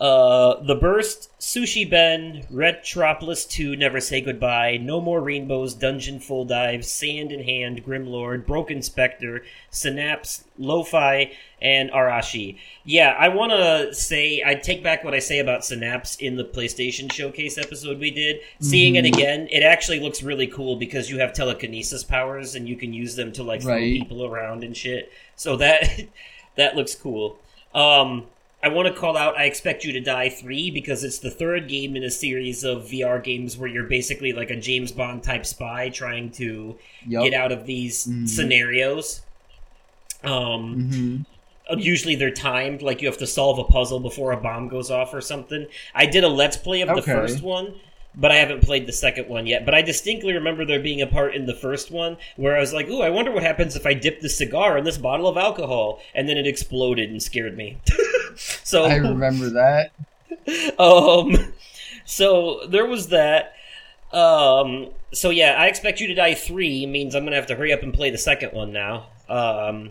[0.00, 6.46] uh, The Burst, Sushi Ben, Retropolis 2, Never Say Goodbye, No More Rainbows, Dungeon Full
[6.46, 12.56] Dive, Sand in Hand, Grimlord, Broken Spectre, Synapse, Lo-Fi, and Arashi.
[12.84, 16.44] Yeah, I want to say, I take back what I say about Synapse in the
[16.44, 18.40] PlayStation Showcase episode we did.
[18.60, 22.76] Seeing it again, it actually looks really cool because you have telekinesis powers and you
[22.76, 25.12] can use them to like throw people around and shit.
[25.36, 26.06] So that
[26.56, 27.38] that looks cool.
[27.74, 28.26] Um,
[28.62, 31.66] I want to call out I Expect You to Die 3 because it's the third
[31.68, 35.46] game in a series of VR games where you're basically like a James Bond type
[35.46, 36.76] spy trying to
[37.06, 37.24] Yup.
[37.24, 38.28] get out of these Mhm.
[38.28, 39.22] scenarios.
[40.22, 41.16] Um, hmm
[41.78, 45.14] usually they're timed, like you have to solve a puzzle before a bomb goes off
[45.14, 45.66] or something.
[45.94, 47.74] I did a let's play of the first one,
[48.16, 49.64] but I haven't played the second one yet.
[49.64, 52.72] But I distinctly remember there being a part in the first one where I was
[52.72, 55.36] like, "Ooh, I wonder what happens if I dip this cigar in this bottle of
[55.36, 57.76] alcohol," and then it exploded and scared me.
[58.64, 59.92] so I remember that.
[60.78, 61.52] um
[62.04, 63.54] so there was that.
[64.12, 67.72] Um so yeah i expect you to die 3 means i'm gonna have to hurry
[67.72, 69.06] up and play the second one now.
[69.28, 69.90] Um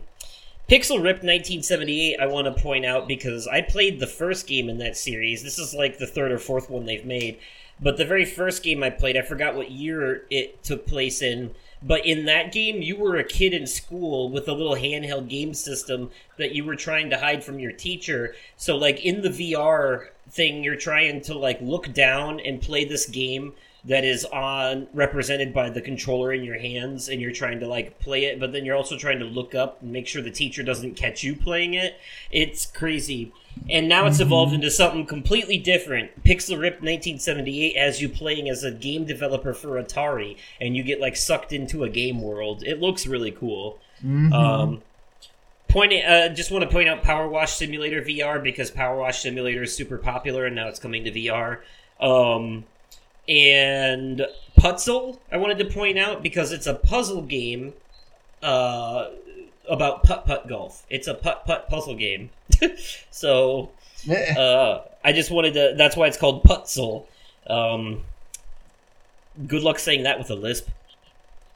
[0.70, 4.78] pixel rip 1978 i want to point out because i played the first game in
[4.78, 5.44] that series.
[5.44, 7.40] This is like the third or fourth one they've made.
[7.82, 11.54] But the very first game i played i forgot what year it took place in
[11.82, 15.54] but in that game you were a kid in school with a little handheld game
[15.54, 18.36] system that you were trying to hide from your teacher.
[18.58, 23.08] So like in the vr thing you're trying to like look down and play this
[23.08, 23.54] game
[23.86, 27.98] that is on represented by the controller in your hands and you're trying to like
[28.00, 30.64] play it but then you're also trying to look up and make sure the teacher
[30.64, 31.98] doesn't catch you playing it.
[32.32, 33.32] It's crazy.
[33.70, 36.24] And now it's evolved into something completely different.
[36.24, 41.00] Pixel rip 1978 has you playing as a game developer for atari and you get
[41.00, 42.64] like sucked into a game world.
[42.64, 43.80] It looks really cool.
[44.06, 44.32] Mhm.
[44.34, 44.82] um,
[45.68, 49.64] pointing, uh, just want to point out Power Wash Simulator VR because Power Wash Simulator
[49.64, 51.60] is super popular and now it's coming to VR.
[52.00, 52.66] Um,
[53.30, 54.26] and
[54.60, 57.74] Putzel, I wanted to point out because it's a puzzle game
[58.42, 59.10] uh,
[59.70, 60.86] about putt putt golf.
[60.90, 62.32] It's a putt putt puzzle game.
[63.12, 63.70] so
[64.10, 65.76] uh, I just wanted to.
[65.78, 67.06] That's why it's called Putzel.
[67.46, 68.02] Um,
[69.46, 70.68] good luck saying that with a lisp.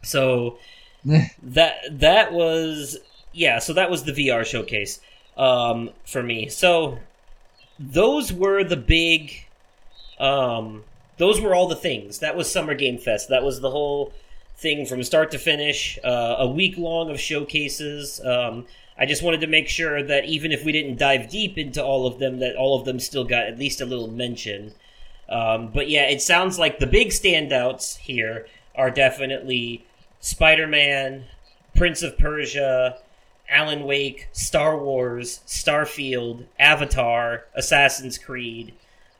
[0.03, 0.59] So
[1.41, 2.99] that that was
[3.31, 3.57] yeah.
[3.57, 5.01] So that was the VR showcase
[5.37, 6.49] um, for me.
[6.49, 6.99] So
[7.79, 9.45] those were the big.
[10.19, 10.83] Um,
[11.17, 12.19] those were all the things.
[12.19, 13.29] That was Summer Game Fest.
[13.29, 14.13] That was the whole
[14.57, 15.99] thing from start to finish.
[16.03, 18.23] Uh, a week long of showcases.
[18.25, 18.65] Um,
[18.97, 22.05] I just wanted to make sure that even if we didn't dive deep into all
[22.05, 24.73] of them, that all of them still got at least a little mention.
[25.29, 29.85] Um, but yeah, it sounds like the big standouts here are definitely
[30.19, 31.25] Spider Man,
[31.75, 32.99] Prince of Persia,
[33.49, 38.73] Alan Wake, Star Wars, Starfield, Avatar, Assassin's Creed,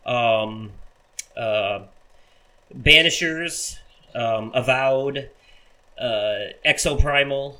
[0.06, 0.72] um,
[1.38, 1.82] uh,
[2.76, 3.78] Banishers,
[4.16, 5.30] um, Avowed,
[6.00, 7.56] uh, Exoprimal.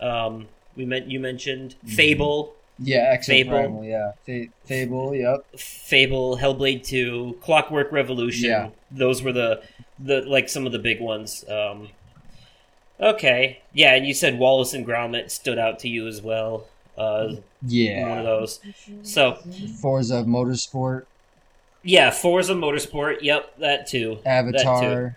[0.00, 3.52] Um, we meant you mentioned Fable, yeah, Fable.
[3.52, 3.84] Fable.
[3.84, 5.14] Yeah, Fa- Fable.
[5.14, 5.58] Yep.
[5.58, 8.50] Fable, Hellblade Two, Clockwork Revolution.
[8.50, 8.68] Yeah.
[8.90, 9.62] Those were the
[9.98, 11.44] the like some of the big ones.
[11.48, 11.88] Um,
[13.00, 16.66] okay, yeah, and you said Wallace and Gromit stood out to you as well.
[16.98, 18.60] Uh, one of those.
[19.02, 19.34] So
[19.80, 21.06] Forza Motorsport,
[21.86, 23.18] yeah, Forza Motorsport.
[23.22, 24.18] Yep, that too.
[24.26, 25.16] Avatar,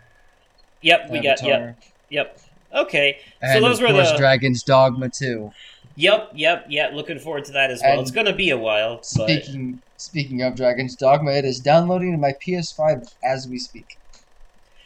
[0.81, 1.43] Yep, we got.
[1.43, 1.77] Yep,
[2.09, 2.39] yep.
[2.73, 3.19] Okay.
[3.41, 4.17] and so those of were course the.
[4.17, 5.51] Dragon's Dogma too.
[5.95, 6.89] Yep, yep, yeah.
[6.93, 7.93] Looking forward to that as well.
[7.93, 12.13] And it's gonna be a while, but Speaking speaking of Dragon's Dogma, it is downloading
[12.13, 13.97] to my PS5 as we speak.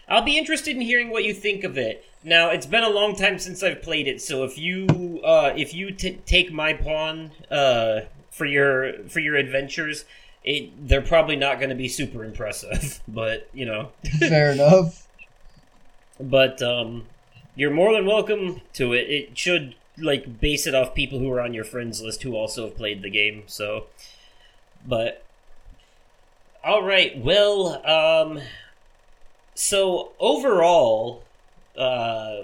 [0.07, 2.05] I'll be interested in hearing what you think of it.
[2.23, 5.73] Now, it's been a long time since I've played it, so if you uh, if
[5.73, 8.01] you t- take my pawn uh,
[8.31, 10.05] for your for your adventures,
[10.43, 13.01] it they're probably not going to be super impressive.
[13.07, 15.07] But you know, Fair enough.
[16.19, 17.05] but um,
[17.55, 19.09] you're more than welcome to it.
[19.09, 22.65] It should like base it off people who are on your friends list who also
[22.65, 23.43] have played the game.
[23.45, 23.85] So,
[24.85, 25.23] but
[26.63, 28.41] all right, well, um,
[29.53, 31.23] so overall,
[31.77, 32.43] uh,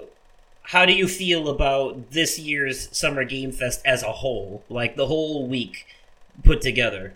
[0.62, 4.62] how do you feel about this year's Summer Game Fest as a whole?
[4.68, 5.86] Like the whole week
[6.44, 7.14] put together.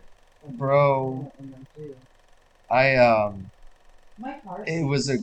[0.48, 1.32] Bro,
[2.70, 3.50] I um
[4.66, 5.18] it was a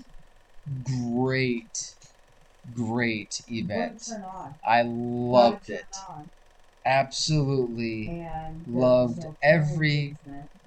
[0.84, 1.78] great
[2.74, 4.02] great event.
[4.66, 5.86] I loved it.
[6.86, 8.20] Absolutely
[8.68, 10.18] loved every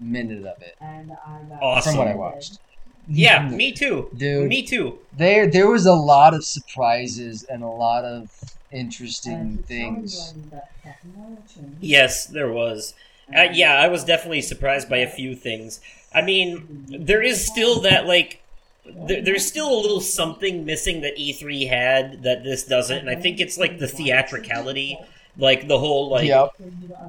[0.00, 1.92] minute of it And I'm Awesome.
[1.92, 2.58] from what I watched.
[3.06, 4.10] Yeah, me too.
[4.16, 5.00] Dude, Me too.
[5.12, 8.28] there there was a lot of surprises and a lot of
[8.72, 10.34] interesting things.
[11.80, 12.94] Yes, there was.
[13.34, 15.80] Uh, yeah, I was definitely surprised by a few things.
[16.14, 18.42] I mean, there is still that like
[18.84, 23.14] there, there's still a little something missing that E3 had that this doesn't, and I
[23.14, 24.98] think it's like the theatricality,
[25.36, 26.50] like the whole like yep.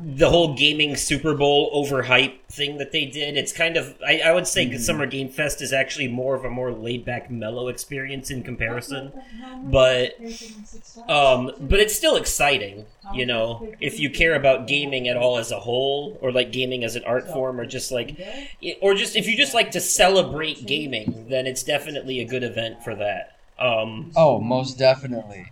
[0.02, 3.38] the whole gaming Super Bowl overhype thing that they did.
[3.38, 6.50] It's kind of I, I would say Summer Game Fest is actually more of a
[6.50, 9.14] more laid back, mellow experience in comparison.
[9.64, 10.18] But
[11.08, 15.52] um, but it's still exciting, you know, if you care about gaming at all as
[15.52, 18.18] a whole, or like gaming as an art form, or just like,
[18.82, 22.84] or just if you just like to celebrate gaming, then it's definitely a good event
[22.84, 23.38] for that.
[23.60, 25.52] Um, Oh, most definitely.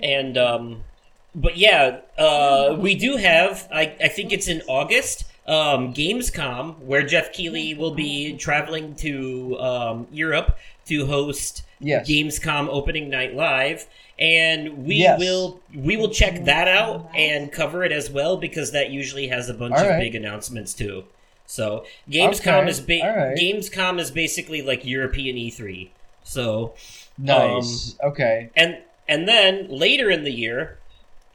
[0.00, 0.84] and um,
[1.34, 3.68] but yeah, uh, we do have.
[3.72, 5.24] I I think it's in August.
[5.44, 10.56] Um, Gamescom, where Geoff Keighley will be traveling to um, Europe
[10.86, 12.08] to host Yes.
[12.08, 13.86] Gamescom opening night live,
[14.20, 15.18] and we Yes.
[15.18, 19.48] will we will check that out and cover it as well because that usually has
[19.48, 19.98] a bunch All of right.
[19.98, 21.04] big announcements too.
[21.44, 22.70] So Gamescom Okay.
[22.70, 23.36] is ba- All right.
[23.36, 25.88] Gamescom is basically like European E3.
[26.22, 26.74] So
[27.18, 27.96] Nice.
[28.00, 28.48] Um, okay.
[28.54, 28.78] and
[29.08, 30.78] and then later in the year,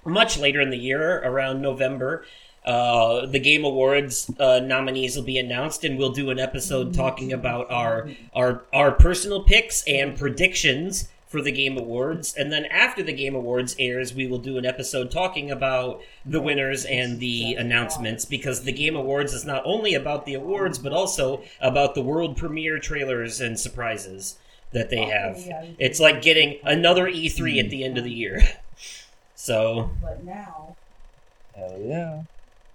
[0.07, 2.25] much later in the year, around November,
[2.65, 7.31] uh, the Game Awards uh, nominees will be announced, and we'll do an episode talking
[7.31, 12.33] about our our our personal picks and predictions for the Game Awards.
[12.35, 16.41] And then after the Game Awards airs, we will do an episode talking about the
[16.41, 20.93] winners and the announcements because the Game Awards is not only about the awards but
[20.93, 24.37] also about the world premiere trailers and surprises
[24.71, 25.37] that they have.
[25.79, 28.41] It's like getting another E3 at the end of the year.
[29.47, 30.75] So, But now,
[31.55, 32.23] Hell yeah.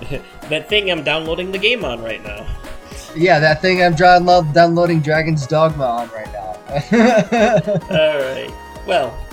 [0.49, 2.47] that thing I'm downloading the game on right now.
[3.17, 6.47] Yeah, that thing I'm downloading Dragon's Dogma on right now.
[7.91, 8.53] Alright.
[8.87, 9.26] Well,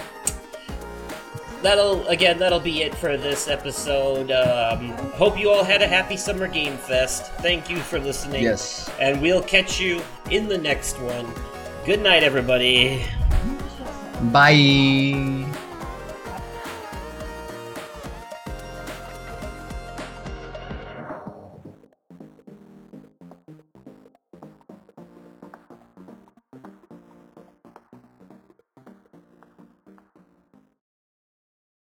[1.63, 4.29] that'll again that'll be it for this episode.
[4.31, 7.31] Um, hope you all had a happy summer game fest.
[7.41, 8.43] Thank you for listening.
[8.43, 8.91] Yes.
[8.99, 11.27] and we'll catch you in the next one.
[11.85, 13.05] Good night, everybody.
[14.31, 15.49] Bye.